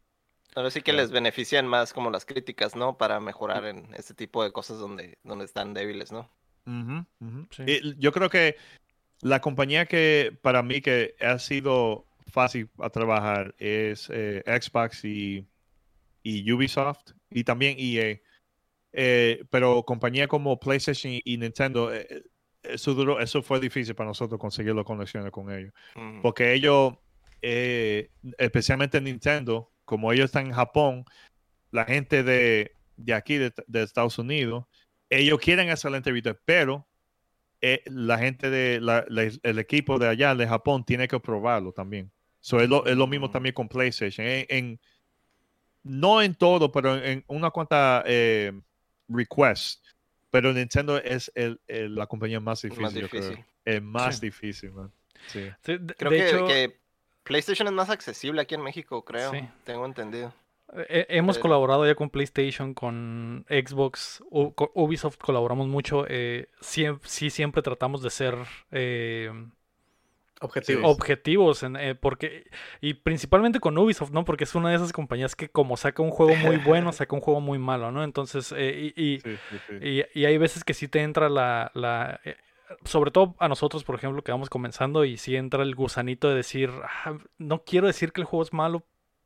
Ahora 0.55 0.71
sí 0.71 0.81
que 0.81 0.91
les 0.91 1.12
benefician 1.12 1.67
más 1.67 1.93
como 1.93 2.10
las 2.10 2.25
críticas, 2.25 2.75
¿no? 2.75 2.97
Para 2.97 3.19
mejorar 3.19 3.65
en 3.65 3.93
este 3.93 4.15
tipo 4.15 4.43
de 4.43 4.51
cosas 4.51 4.79
donde, 4.79 5.19
donde 5.23 5.45
están 5.45 5.75
débiles, 5.75 6.12
¿no? 6.12 6.31
Ujú. 6.65 7.05
Sí. 7.51 7.63
Y 7.67 7.95
yo 7.99 8.12
creo 8.12 8.29
que 8.31 8.57
la 9.21 9.39
compañía 9.39 9.86
que 9.86 10.36
para 10.41 10.63
mí 10.63 10.81
que 10.81 11.15
ha 11.21 11.38
sido 11.38 12.07
fácil 12.27 12.69
a 12.79 12.89
trabajar 12.89 13.53
es 13.60 14.10
eh, 14.12 14.43
Xbox 14.47 15.05
y, 15.05 15.47
y 16.23 16.51
Ubisoft 16.51 17.12
y 17.29 17.43
también 17.43 17.75
EA. 17.77 18.19
Eh, 18.99 19.43
pero 19.51 19.83
compañía 19.83 20.27
como 20.27 20.60
PlayStation 20.60 21.13
y, 21.23 21.38
Nintendo, 21.38 21.93
eh, 21.93 22.07
eh, 22.10 22.23
eso, 22.63 22.95
duró, 22.95 23.19
eso 23.19 23.43
fue 23.43 23.60
difícil 23.60 23.93
para 23.93 24.07
nosotros 24.07 24.39
conseguir 24.41 24.73
las 24.73 24.86
conexiones 24.86 25.29
con 25.31 25.51
ellos. 25.51 25.71
Porque 26.23 26.53
ellos, 26.53 26.95
eh, 27.43 28.10
especialmente 28.39 28.99
Nintendo, 28.99 29.71
como 29.86 30.12
ellos 30.12 30.25
están 30.25 30.47
en 30.47 30.53
Japón, 30.53 31.05
la 31.69 31.86
gente 31.86 32.23
de, 32.23 32.71
de 32.95 33.13
aquí, 33.13 33.36
de, 33.38 33.53
de 33.67 33.83
Estados 33.83 34.17
Unidos, 34.17 34.65
ellos 35.12 35.38
quieren 35.39 35.69
hacer 35.69 35.91
la 35.91 35.97
entrevista, 35.97 36.36
pero 36.43 36.88
la 37.86 38.17
gente 38.17 38.49
de 38.49 38.79
la- 38.81 39.05
la- 39.10 39.29
el 39.43 39.60
equipo 39.60 39.99
de 39.99 40.07
allá, 40.07 40.33
de 40.33 40.47
Japón, 40.47 40.83
tiene 40.83 41.07
que 41.07 41.19
probarlo 41.19 41.71
también. 41.71 42.12
So, 42.39 42.60
es, 42.62 42.67
lo, 42.69 42.86
es 42.88 42.97
lo 42.97 43.05
mismo 43.05 43.27
Mm. 43.27 43.31
también 43.31 43.53
con 43.53 43.67
PlayStation. 43.69 44.25
En, 44.25 44.45
en- 44.49 44.79
no 45.83 46.21
en 46.21 46.33
todo, 46.36 46.71
pero 46.71 46.95
en, 46.97 47.03
en 47.03 47.23
una 47.27 47.49
cuanta 47.51 48.03
eh, 48.07 48.51
requests. 49.08 49.82
Pero 50.30 50.52
Nintendo 50.54 50.98
es 50.98 51.32
el- 51.36 51.60
el- 51.67 51.96
la 51.96 52.06
compañía 52.08 52.39
más 52.39 52.62
difícil, 52.62 52.84
Más 52.84 52.93
yo 52.93 53.08
creo. 53.10 53.22
difícil. 53.22 53.46
Es 53.65 53.82
más 53.82 54.15
Sí. 54.17 54.22
difícil, 54.28 54.72
man. 54.72 54.91
Sí. 55.28 55.50
Sí, 55.63 55.78
de, 55.78 55.93
Creo 55.96 56.12
de 56.12 56.17
que, 56.17 56.28
hecho, 56.30 56.48
que 56.48 56.80
PlayStation 57.24 57.67
es 57.67 57.74
más 57.74 57.89
accesible 57.89 58.41
aquí 58.41 58.56
en 58.56 58.62
México, 58.62 59.04
creo. 59.06 59.32
Sí. 59.32 59.39
Tengo 59.63 59.86
entendido. 59.86 60.34
eh, 60.89 61.06
hemos 61.10 61.38
pero- 61.38 61.43
colaborado 61.43 61.86
ya 61.88 61.96
con 61.96 62.10
PlayStation, 62.10 62.74
con 62.74 63.46
Xbox, 63.48 64.22
U- 64.30 64.54
Ubisoft 64.74 65.15
colaboramos 65.17 65.67
mucho. 65.70 66.06
eh, 66.10 66.50
sí, 66.60 67.30
siempre 67.30 67.62
tratamos 67.62 68.02
de 68.04 68.10
ser 68.10 68.36
eh, 68.72 69.32
Objetivos. 70.39 70.86
objetivos, 70.86 71.63
en, 71.63 71.76
eh, 71.78 71.95
porque 71.95 72.45
y 72.82 72.93
principalmente 72.93 73.60
con 73.60 73.78
Ubisoft, 73.78 74.12
¿no? 74.12 74.23
Porque 74.26 74.43
es 74.43 74.54
una 74.56 74.69
de 74.69 74.76
esas 74.76 74.93
compañías 74.93 75.36
que 75.36 75.50
como 75.50 75.78
saca 75.78 76.04
un 76.04 76.12
juego 76.12 76.36
muy 76.36 76.58
bueno, 76.58 76.91
saca 76.91 77.15
un 77.15 77.21
juego 77.21 77.41
muy 77.41 77.58
malo, 77.58 77.91
¿no? 77.91 78.04
Entonces, 78.04 78.54
eh, 78.56 78.93
y, 78.95 79.04
y- 79.04 79.19
Sí, 79.19 79.36
sí, 79.50 79.58
sí. 79.67 79.76
y, 80.13 80.19
y 80.21 80.26
hay 80.26 80.38
veces 80.38 80.63
que 80.63 80.73
sí 80.73 80.88
te 80.88 81.02
entra 81.02 81.30
la, 81.30 81.71
la 81.73 82.19
eh, 82.23 82.36
sobre 82.86 83.12
todo 83.12 83.36
a 83.39 83.47
nosotros, 83.47 83.84
por 83.84 83.95
ejemplo, 83.95 84.23
que 84.23 84.32
vamos 84.32 84.50
comenzando 84.50 85.06
y 85.06 85.17
sí 85.17 85.36
entra 85.36 85.63
el 85.63 85.73
gusanito 85.73 86.30
de 86.30 86.36
decir, 86.36 86.69
"Ah, 86.84 87.17
no 87.38 87.63
quiero 87.63 87.88
decir 87.88 88.12
que 88.12 88.21
el 88.21 88.26
juego 88.26 88.43
es 88.43 88.54
malo, 88.54 88.84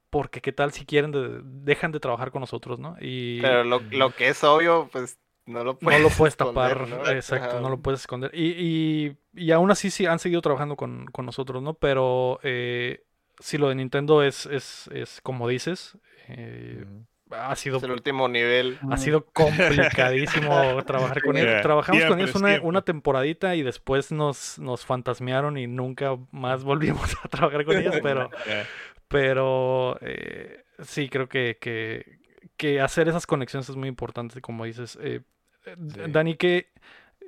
porque 0.10 0.42
qué 0.42 0.52
tal 0.52 0.72
si 0.74 0.86
quieren, 0.86 1.12
de- 1.12 1.42
dejan 1.44 1.92
de 1.92 2.00
trabajar 2.00 2.32
con 2.32 2.42
nosotros, 2.42 2.80
¿no? 2.80 2.96
Y 3.02 3.42
Pero 3.42 3.64
lo, 3.64 3.82
lo 3.92 4.12
que 4.12 4.30
es 4.30 4.44
obvio, 4.44 4.90
pues 4.92 5.18
no 5.46 5.64
lo 5.64 5.74
no 5.74 5.78
puedes 5.80 6.02
lo 6.02 6.10
puedes 6.10 6.34
esconder, 6.34 6.78
tapar, 6.78 6.88
¿no? 6.88 7.08
exacto, 7.10 7.50
Ajá. 7.50 7.60
no 7.62 7.70
lo 7.70 7.80
puedes 7.82 8.02
esconder. 8.02 8.32
Y, 8.34 8.54
y, 8.58 9.18
y 9.34 9.52
aún 9.52 9.72
así 9.72 9.90
sí 9.92 10.06
han 10.06 10.20
seguido 10.20 10.42
trabajando 10.42 10.76
con, 10.76 11.06
con 11.08 11.26
nosotros, 11.26 11.62
¿no? 11.64 11.74
Pero 11.74 12.40
eh, 12.44 13.04
sí, 13.40 13.58
lo 13.58 13.70
de 13.70 13.76
Nintendo 13.76 14.24
es, 14.24 14.46
es, 14.46 14.88
es 14.94 15.20
como 15.22 15.48
dices, 15.48 15.98
eh, 16.28 16.86
ha 17.32 17.56
sido 17.56 17.78
Es 17.78 17.84
el 17.84 17.92
último 17.92 18.28
nivel. 18.28 18.78
ha 18.90 18.98
sido 18.98 19.26
complicadísimo 19.26 20.84
trabajar 20.86 21.22
con 21.22 21.38
ellos. 21.38 21.50
Yeah, 21.52 21.62
Trabajamos 21.62 22.06
con 22.06 22.20
ellos 22.20 22.36
una, 22.36 22.60
una 22.62 22.82
temporadita 22.82 23.56
y 23.56 23.64
después 23.64 24.12
nos, 24.12 24.60
nos 24.60 24.86
fantasmearon 24.86 25.58
y 25.58 25.68
nunca 25.68 26.18
más 26.32 26.64
volvimos 26.64 27.16
a 27.24 27.28
trabajar 27.30 27.66
con 27.66 27.78
ellos, 27.78 27.96
pero, 28.04 28.30
Yeah. 28.46 28.66
pero 29.08 29.98
eh, 30.02 30.64
sí, 30.84 31.10
creo 31.10 31.28
que, 31.30 31.58
que, 31.60 32.20
que 32.62 32.80
hacer 32.82 33.08
esas 33.10 33.26
conexiones 33.26 33.68
es 33.70 33.76
muy 33.76 33.90
importante, 33.90 34.42
como 34.42 34.66
dices. 34.66 34.98
Eh, 35.02 35.22
Sí. 35.64 36.00
Dani, 36.10 36.36
que 36.38 36.72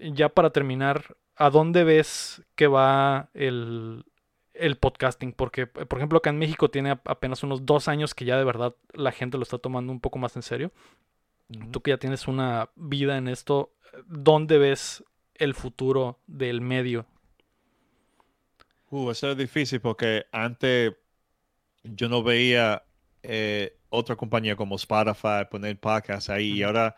ya 0.02 0.30
para 0.30 0.50
terminar, 0.50 1.18
¿a 1.36 1.52
dónde 1.52 1.84
ves 1.84 2.42
que 2.56 2.66
va 2.66 3.30
el, 3.36 4.06
el 4.56 4.76
podcasting? 4.78 5.34
Porque, 5.34 5.68
por 5.68 6.00
ejemplo, 6.00 6.18
acá 6.18 6.32
en 6.32 6.40
México 6.40 6.70
tiene 6.70 6.90
ap- 6.92 7.08
apenas 7.08 7.44
unos 7.44 7.64
dos 7.66 7.88
años 7.88 8.16
que 8.16 8.26
ya 8.26 8.38
de 8.38 8.44
verdad 8.44 8.76
la 8.94 9.12
gente 9.12 9.38
lo 9.38 9.44
está 9.44 9.60
tomando 9.60 9.92
un 9.92 10.00
poco 10.00 10.18
más 10.18 10.36
en 10.36 10.42
serio. 10.42 10.72
Tú 11.72 11.82
que 11.82 11.92
ya 11.92 11.98
tienes 12.00 12.28
una 12.28 12.70
vida 12.76 13.18
en 13.18 13.28
esto, 13.28 13.76
¿dónde 14.08 14.58
ves 14.58 15.04
el 15.36 15.54
futuro 15.54 16.18
del 16.26 16.60
medio? 16.62 17.06
Uh, 18.90 19.12
eso 19.12 19.32
es 19.32 19.38
difícil 19.38 19.80
porque 19.80 20.26
antes 20.32 20.94
yo 21.84 22.10
no 22.10 22.24
veía 22.24 22.84
eh, 23.22 23.78
otra 23.94 24.16
compañía 24.16 24.56
como 24.56 24.76
Spotify 24.76 25.46
poner 25.50 25.80
podcasts 25.80 26.30
ahí 26.30 26.54
y 26.54 26.64
ahora 26.64 26.96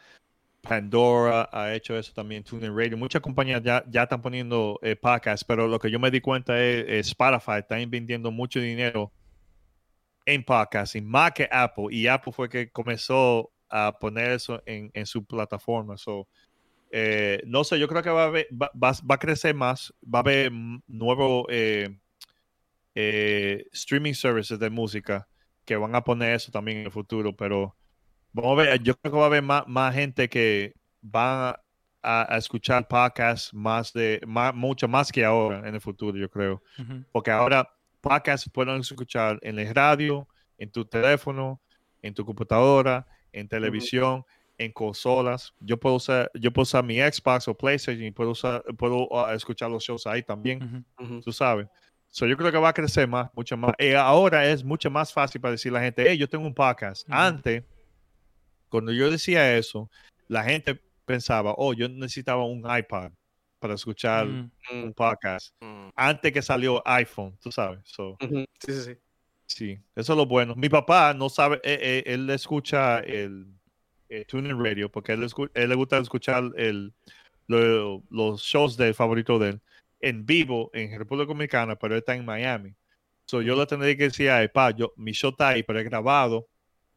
Pandora 0.62 1.49
ha 1.51 1.73
hecho 1.75 1.97
eso 1.97 2.12
también, 2.13 2.43
TuneIn 2.43 2.75
Radio. 2.75 2.97
Muchas 2.97 3.21
compañías 3.21 3.62
ya, 3.62 3.84
ya 3.88 4.03
están 4.03 4.21
poniendo 4.21 4.79
eh, 4.81 4.95
podcasts, 4.95 5.43
pero 5.43 5.67
lo 5.67 5.77
que 5.77 5.91
yo 5.91 5.99
me 5.99 6.10
di 6.10 6.21
cuenta 6.21 6.60
es 6.60 6.86
eh, 6.88 6.99
Spotify 6.99 7.60
está 7.60 7.79
invirtiendo 7.79 8.31
mucho 8.31 8.60
dinero 8.60 9.12
en 10.25 10.43
podcasts 10.43 10.95
y 10.95 11.01
más 11.01 11.34
que 11.34 11.47
Apple. 11.51 11.86
Y 11.91 12.08
Apple 12.08 12.34
fue 12.34 12.49
que 12.49 12.71
comenzó 12.71 13.51
a 13.69 13.95
poner 13.99 14.31
eso 14.31 14.63
en, 14.65 14.89
en 14.93 15.05
su 15.05 15.23
plataforma. 15.25 15.97
So, 15.97 16.27
eh, 16.89 17.41
no 17.45 17.63
sé, 17.63 17.77
yo 17.77 17.88
creo 17.88 18.01
que 18.01 18.10
va 18.10 18.23
a, 18.23 18.27
haber- 18.27 18.47
va, 18.51 18.71
va- 18.73 18.93
va 19.10 19.15
a 19.15 19.19
crecer 19.19 19.53
más, 19.53 19.93
va 20.03 20.19
a 20.19 20.21
haber 20.21 20.51
nuevos 20.88 21.45
eh, 21.49 21.95
eh, 22.95 23.65
streaming 23.73 24.13
services 24.13 24.58
de 24.58 24.69
música 24.69 25.27
que 25.65 25.75
van 25.75 25.95
a 25.95 26.04
poner 26.04 26.36
eso 26.36 26.51
también 26.51 26.80
en 26.80 26.86
el 26.86 26.91
futuro, 26.91 27.36
pero 27.36 27.75
vamos 28.32 28.60
a 28.60 28.63
ver, 28.63 28.84
yo 28.84 28.95
creo 28.97 29.12
que 29.12 29.17
va 29.17 29.23
a 29.23 29.28
haber 29.28 29.43
más, 29.43 29.67
más 29.67 29.93
gente 29.93 30.30
que 30.30 30.73
va 31.04 31.49
a, 32.01 32.34
a 32.34 32.38
escuchar 32.38 32.88
podcasts 32.88 33.54
más 33.54 33.91
de, 33.93 34.21
más, 34.28 34.54
mucho 34.54 34.88
más 34.88 35.12
que 35.12 35.25
ahora 35.25 35.67
en 35.67 35.73
el 35.75 35.82
futuro, 35.82 36.17
yo 36.17 36.30
creo, 36.30 36.62
Ujú. 36.80 37.04
porque 37.12 37.32
ahora 37.32 37.67
podcasts 38.01 38.49
pueden 38.49 38.80
escuchar 38.80 39.39
en 39.41 39.58
el 39.58 39.73
radio, 39.73 40.28
en 40.58 40.71
tu 40.71 40.86
teléfono, 40.86 41.60
en 42.01 42.13
tu 42.13 42.23
computadora, 42.23 43.06
en 43.34 43.47
televisión, 43.47 44.23
en 44.58 44.71
consolas. 44.71 45.54
Yo 45.60 45.78
puedo 45.78 45.95
usar, 45.95 46.32
yo 46.36 46.51
puedo 46.51 46.63
usar 46.63 46.84
mi 46.84 46.97
Xbox 46.97 47.47
o 47.47 47.58
PlayStation 47.58 48.06
y 48.06 48.12
puedo 48.12 48.32
usar, 48.32 48.63
puedo 48.78 49.08
uh, 49.10 49.30
escuchar 49.34 49.69
los 49.69 49.84
shows 49.84 50.06
ahí 50.08 50.23
también. 50.23 50.86
Ujú. 50.99 51.21
tú 51.21 51.32
sabes. 51.32 51.67
So, 52.15 52.25
yo 52.28 52.38
creo 52.38 52.49
que 52.49 52.58
va 52.58 52.69
a 52.69 52.73
crecer 52.73 53.10
más, 53.10 53.30
mucho 53.34 53.58
más. 53.58 53.73
Y 53.78 53.91
ahora 53.91 54.49
es 54.49 54.63
mucho 54.63 54.89
más 54.89 55.12
fácil 55.12 55.41
para 55.41 55.51
decir 55.51 55.69
a 55.71 55.73
la 55.73 55.82
gente, 55.82 56.06
hey, 56.08 56.17
yo 56.17 56.30
tengo 56.30 56.47
un 56.47 56.54
podcast. 56.54 57.06
Antes, 57.10 57.65
cuando 58.69 58.93
yo 58.93 59.12
decía 59.12 59.58
eso, 59.58 59.89
la 60.30 60.41
gente 60.45 60.80
pensaba, 61.04 61.54
oh, 61.58 61.73
yo 61.73 61.89
necesitaba 61.89 62.45
un 62.45 62.60
iPad 62.60 63.12
para 63.60 63.73
escuchar 63.73 64.28
Mm. 64.28 64.51
un 64.71 64.93
podcast. 64.93 65.54
Mm. 65.60 65.89
Antes 65.93 66.32
que 66.32 66.41
salió 66.41 66.82
iPhone, 66.88 67.38
tú 67.41 67.51
sabes. 67.51 67.80
So. 67.84 68.15
Sí, 68.21 68.45
sí, 68.60 68.82
sí. 68.82 68.95
Sí, 69.47 69.80
eso 69.93 70.13
es 70.13 70.17
lo 70.17 70.25
bueno. 70.25 70.56
Mi 70.56 70.69
papá 70.69 71.13
no 71.13 71.28
sabe, 71.28 71.58
eh, 71.65 71.78
eh, 71.82 72.04
él 72.08 72.30
escucha 72.30 72.99
el, 72.99 73.45
el 74.08 74.25
TuneIn 74.25 74.63
Radio 74.63 74.89
porque 74.89 75.12
él, 75.12 75.21
escu- 75.23 75.51
él 75.54 75.67
le 75.67 75.75
gusta 75.75 75.97
escuchar 75.97 76.45
el, 76.56 76.93
lo- 77.47 78.01
los 78.10 78.41
shows 78.41 78.78
del 78.78 78.93
favorito 78.95 79.38
de 79.38 79.49
él 79.49 79.62
en 80.06 80.24
vivo 80.24 80.70
en 80.74 80.98
República 80.98 81.30
Dominicana, 81.30 81.76
pero 81.76 81.96
él 81.96 82.00
está 82.00 82.15
en 82.15 82.24
Miami. 82.24 82.76
So, 83.26 83.41
yo 83.41 83.56
le 83.56 83.65
tendría 83.65 83.98
que 83.98 84.04
decir, 84.04 84.30
ay, 84.30 84.48
pa, 84.50 84.70
yo, 84.70 84.94
mi 84.98 85.13
show 85.13 85.32
está 85.32 85.50
ahí, 85.50 85.63
pero 85.63 85.80
es 85.80 85.86
grabado, 85.86 86.48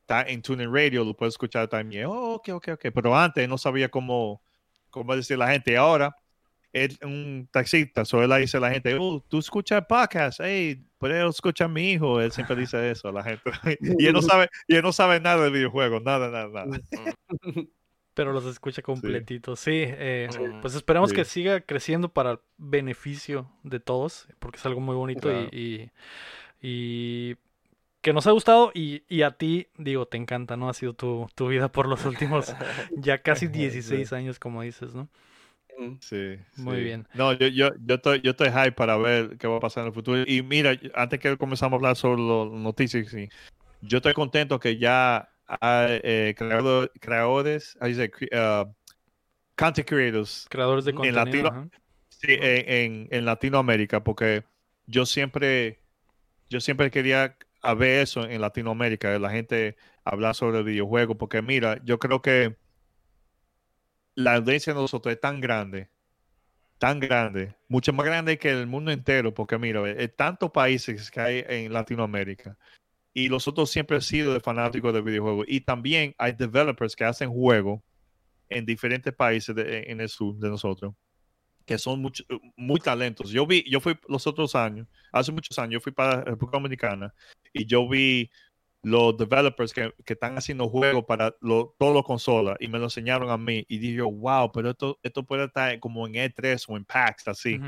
está 0.02 0.22
en 0.22 0.42
TuneIn 0.42 0.72
Radio, 0.72 1.04
lo 1.04 1.16
puedes 1.16 1.32
escuchar 1.32 1.68
también. 1.68 2.04
Oh, 2.04 2.34
ok, 2.34 2.50
ok, 2.50 2.68
ok. 2.74 2.86
Pero 2.94 3.16
antes 3.16 3.48
no 3.48 3.56
sabía 3.56 3.88
cómo, 3.88 4.42
cómo 4.90 5.16
decir 5.16 5.38
la 5.38 5.50
gente. 5.50 5.74
Ahora 5.78 6.14
es 6.70 6.98
un 7.02 7.48
taxista, 7.50 8.04
so 8.04 8.22
él 8.22 8.28
le 8.28 8.40
dice 8.40 8.58
a 8.58 8.60
la 8.60 8.70
gente, 8.70 8.94
oh, 9.00 9.24
tú 9.26 9.38
escuchas 9.38 9.86
podcast, 9.88 10.40
hey, 10.42 10.84
puedes 10.98 11.26
escuchar 11.30 11.64
a 11.64 11.68
mi 11.68 11.92
hijo. 11.92 12.20
Él 12.20 12.30
siempre 12.30 12.56
dice 12.56 12.90
eso 12.90 13.08
a 13.08 13.12
la 13.12 13.22
gente. 13.22 13.50
y 13.98 14.06
él 14.06 14.12
no 14.12 14.20
sabe, 14.22 14.50
y 14.66 14.76
él 14.76 14.82
no 14.82 14.92
sabe 14.92 15.18
nada 15.18 15.44
de 15.44 15.50
videojuegos, 15.50 16.02
nada, 16.02 16.28
nada, 16.28 16.66
nada. 16.66 16.80
Pero 18.18 18.32
los 18.32 18.44
escucha 18.46 18.82
completitos. 18.82 19.60
Sí, 19.60 19.70
eh, 19.74 20.28
Sí. 20.28 20.38
pues 20.60 20.74
esperemos 20.74 21.10
Sí. 21.10 21.16
que 21.16 21.24
siga 21.24 21.60
creciendo 21.60 22.08
para 22.08 22.32
el 22.32 22.38
beneficio 22.56 23.48
de 23.62 23.78
todos, 23.78 24.26
porque 24.40 24.58
es 24.58 24.66
algo 24.66 24.80
muy 24.80 24.96
bonito 24.96 25.28
y- 25.30 25.48
Claro. 25.48 25.48
y, 25.52 25.90
y 26.60 27.36
que 28.00 28.12
nos 28.12 28.26
ha 28.26 28.32
gustado 28.32 28.72
y, 28.74 29.04
y 29.08 29.22
a 29.22 29.30
ti, 29.38 29.68
digo, 29.76 30.06
te 30.06 30.16
encanta, 30.16 30.56
¿no? 30.56 30.68
Ha 30.68 30.74
sido 30.74 30.94
tu, 30.94 31.28
tu 31.36 31.46
vida 31.46 31.70
por 31.70 31.86
los 31.86 32.04
últimos 32.06 32.48
ya 32.96 33.22
casi 33.22 33.46
Sí. 33.46 33.52
16 33.52 34.12
años, 34.12 34.40
como 34.40 34.62
dices, 34.62 34.96
¿no? 34.96 35.08
Ujú. 35.78 35.98
Sí, 36.00 36.38
Muy 36.56 36.78
sí. 36.78 36.82
bien. 36.82 37.06
No, 37.14 37.32
yo, 37.34 37.46
yo, 37.46 37.70
yo, 37.86 37.94
estoy, 37.94 38.20
yo 38.20 38.32
estoy 38.32 38.48
hype 38.48 38.72
para 38.72 38.96
ver 38.96 39.38
qué 39.38 39.46
va 39.46 39.58
a 39.58 39.60
pasar 39.60 39.82
en 39.82 39.88
el 39.88 39.94
futuro. 39.94 40.24
Y 40.26 40.42
mira, 40.42 40.72
antes 40.96 41.20
que 41.20 41.36
comenzamos 41.36 41.74
a 41.74 41.76
hablar 41.76 41.94
sobre 41.94 42.20
las 42.20 42.50
noticias, 42.50 43.06
sí, 43.10 43.28
yo 43.80 43.98
estoy 43.98 44.12
contento 44.12 44.58
que 44.58 44.76
ya 44.76 45.28
hay, 45.48 46.00
eh, 46.04 46.34
creador- 46.36 46.90
creadores, 47.00 47.76
ahí 47.80 47.94
dice, 47.94 48.10
uh, 48.32 48.72
content 49.56 49.88
creators 49.88 50.46
Creadores 50.50 50.84
de 50.84 50.90
En 50.92 50.96
contenido. 50.96 51.24
latino- 51.24 51.48
ajá. 51.48 51.68
sí, 52.10 52.28
en, 52.30 52.68
en- 52.70 53.08
en 53.10 53.24
Latinoamérica, 53.24 54.02
porque 54.04 54.44
yo 54.86 55.06
siempre, 55.06 55.80
yo 56.50 56.60
siempre 56.60 56.90
quería 56.90 57.36
a 57.62 57.74
ver 57.74 58.00
eso 58.02 58.24
en 58.24 58.40
Latinoamérica, 58.40 59.18
la 59.18 59.30
gente 59.30 59.76
hablar 60.04 60.34
sobre 60.34 60.62
videojuegos, 60.62 61.16
porque 61.18 61.42
mira, 61.42 61.80
yo 61.84 61.98
creo 61.98 62.22
que 62.22 62.56
la 64.14 64.34
audiencia 64.34 64.74
de 64.74 64.80
nosotros 64.80 65.14
es 65.14 65.20
tan 65.20 65.40
grande, 65.40 65.88
tan 66.78 67.00
grande, 67.00 67.54
mucho 67.68 67.92
más 67.92 68.06
grande 68.06 68.38
que 68.38 68.50
el 68.50 68.66
mundo 68.66 68.90
entero, 68.90 69.34
porque 69.34 69.58
mira, 69.58 69.82
hay 69.84 70.08
tantos 70.08 70.50
países 70.50 71.10
que 71.10 71.20
hay 71.20 71.44
en 71.48 71.72
Latinoamérica. 71.72 72.56
Y 73.14 73.28
nosotros 73.28 73.70
siempre 73.70 73.96
hemos 73.96 74.06
sido 74.06 74.32
de 74.32 74.40
fanáticos 74.40 74.92
de 74.92 75.00
videojuegos. 75.00 75.46
Y 75.48 75.60
también 75.60 76.14
hay 76.18 76.32
developers 76.32 76.94
que 76.94 77.04
hacen 77.04 77.30
juegos 77.30 77.80
en 78.48 78.64
diferentes 78.64 79.12
países 79.12 79.54
de- 79.54 79.84
en 79.90 80.00
el 80.00 80.08
sur 80.08 80.36
de 80.36 80.48
nosotros 80.48 80.94
que 81.66 81.76
son 81.76 82.00
mucho- 82.00 82.24
muy 82.56 82.80
talentos. 82.80 83.28
Yo 83.30 83.46
vi, 83.46 83.62
yo 83.70 83.78
fui 83.78 83.94
los 84.08 84.26
otros 84.26 84.54
años, 84.54 84.88
hace 85.12 85.30
muchos 85.32 85.58
años, 85.58 85.74
yo 85.74 85.80
fui 85.80 85.92
para 85.92 86.22
República 86.24 86.56
Dominicana 86.56 87.12
y 87.52 87.66
yo 87.66 87.86
vi 87.86 88.30
los 88.82 89.18
developers 89.18 89.74
que, 89.74 89.92
que 90.02 90.14
están 90.14 90.38
haciendo 90.38 90.66
juegos 90.70 91.04
para 91.04 91.34
lo, 91.42 91.74
todas 91.78 91.94
las 91.96 92.04
consolas 92.04 92.56
y 92.58 92.68
me 92.68 92.78
lo 92.78 92.84
enseñaron 92.84 93.28
a 93.28 93.36
mí 93.36 93.66
y 93.68 93.76
dije, 93.76 94.00
wow, 94.00 94.50
pero 94.50 94.70
esto, 94.70 94.98
esto 95.02 95.24
puede 95.24 95.44
estar 95.44 95.78
como 95.78 96.06
en 96.06 96.14
E3 96.14 96.64
o 96.68 96.76
en 96.78 96.86
PAX, 96.86 97.28
así. 97.28 97.58
Ujú. 97.58 97.66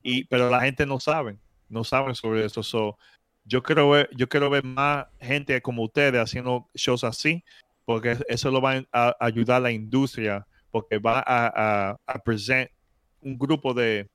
Y, 0.00 0.24
pero 0.26 0.48
la 0.48 0.60
gente 0.60 0.86
no 0.86 1.00
sabe, 1.00 1.36
no 1.68 1.82
saben 1.82 2.14
sobre 2.14 2.44
eso. 2.44 2.62
So, 2.62 2.98
yo 3.50 3.62
quiero 3.64 3.90
ver, 3.90 4.08
yo 4.16 4.28
quiero 4.28 4.48
ver 4.48 4.62
más 4.64 5.06
gente 5.20 5.60
como 5.60 5.82
ustedes 5.82 6.20
haciendo 6.22 6.68
shows 6.74 7.02
así, 7.02 7.44
porque 7.84 8.16
eso 8.28 8.50
lo 8.52 8.60
va 8.60 8.82
a 8.92 9.16
ayudar 9.18 9.56
a 9.56 9.60
la 9.60 9.72
industria, 9.72 10.46
porque 10.70 10.98
va 10.98 11.18
a, 11.18 11.46
a, 11.90 11.96
a 12.06 12.18
present 12.20 12.70
un 13.20 13.36
grupo 13.36 13.74
de, 13.74 14.08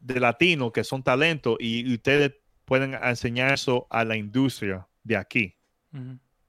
de 0.00 0.18
latinos 0.18 0.72
que 0.72 0.82
son 0.82 1.02
talentos 1.02 1.56
y, 1.60 1.88
y 1.88 1.94
ustedes 1.94 2.32
pueden 2.64 2.94
enseñar 2.94 3.52
eso 3.52 3.86
a 3.88 4.04
la 4.04 4.16
industria 4.16 4.86
de 5.04 5.16
aquí. 5.16 5.54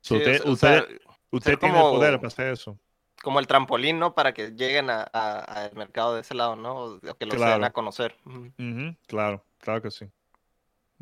So, 0.01 0.15
Sí, 0.15 0.17
usted, 0.17 0.41
o 0.45 0.55
sea, 0.55 0.79
usted, 0.81 0.97
usted 1.29 1.59
tiene 1.59 1.75
como- 1.75 1.89
el 1.91 1.95
poder 1.97 2.15
para 2.17 2.27
hacer 2.29 2.47
eso. 2.53 2.79
como 3.21 3.39
el 3.39 3.45
trampolín, 3.47 3.99
¿no? 3.99 4.15
Para 4.15 4.33
que 4.33 4.51
lleguen 4.51 4.89
a- 4.89 5.07
a- 5.13 5.39
al 5.39 5.73
mercado 5.75 6.15
de 6.15 6.21
ese 6.21 6.33
lado, 6.33 6.55
¿no? 6.55 6.75
O 6.85 6.99
que 6.99 7.25
los 7.27 7.35
Claro. 7.35 7.63
a 7.63 7.69
conocer. 7.69 8.15
Claro, 9.07 9.45
claro 9.59 9.81
que 9.81 9.91
sí. 9.91 10.05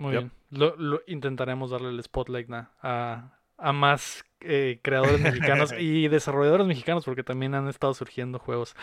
Muy 0.02 0.14
Yep. 0.14 0.20
bien. 0.22 0.32
Lo, 0.50 0.76
lo- 0.76 1.02
intentaremos 1.08 1.72
darle 1.72 1.90
el 1.90 2.02
spotlight 2.04 2.50
na, 2.50 2.72
a, 2.82 3.38
a 3.58 3.72
más 3.72 4.26
eh, 4.42 4.80
creadores 4.82 5.20
mexicanos 5.22 5.74
y 5.78 6.08
desarrolladores 6.08 6.66
mexicanos, 6.68 7.06
porque 7.06 7.24
también 7.24 7.54
han 7.56 7.68
estado 7.68 7.94
surgiendo 7.94 8.40
juegos. 8.40 8.76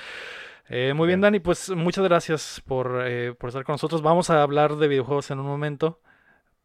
Eh, 0.68 0.92
muy 0.94 1.06
bien, 1.06 1.20
Bien. 1.20 1.32
Dani, 1.32 1.40
pues 1.40 1.70
muchas 1.70 2.04
gracias 2.04 2.62
por, 2.66 3.02
eh, 3.04 3.34
por 3.34 3.48
estar 3.48 3.64
con 3.64 3.74
nosotros. 3.74 4.02
Vamos 4.02 4.30
a 4.30 4.42
hablar 4.42 4.76
de 4.76 4.86
videojuegos 4.88 5.30
en 5.30 5.40
un 5.40 5.46
momento, 5.46 6.00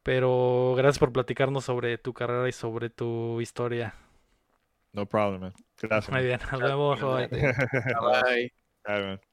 pero 0.03 0.73
gracias 0.77 0.99
por 0.99 1.11
platicarnos 1.11 1.65
sobre 1.65 1.97
tu 1.97 2.13
carrera 2.13 2.47
y 2.49 2.51
sobre 2.51 2.89
tu 2.89 3.41
historia. 3.41 3.95
No 4.93 5.05
problem, 5.07 5.41
man. 5.41 5.53
Gracias. 5.81 6.11
Muy 6.11 6.23
bien, 6.25 6.39
nos 6.51 6.61
vemos. 6.61 7.01
bye. 7.01 7.27
Bye. 8.85 9.01
Man. 9.01 9.32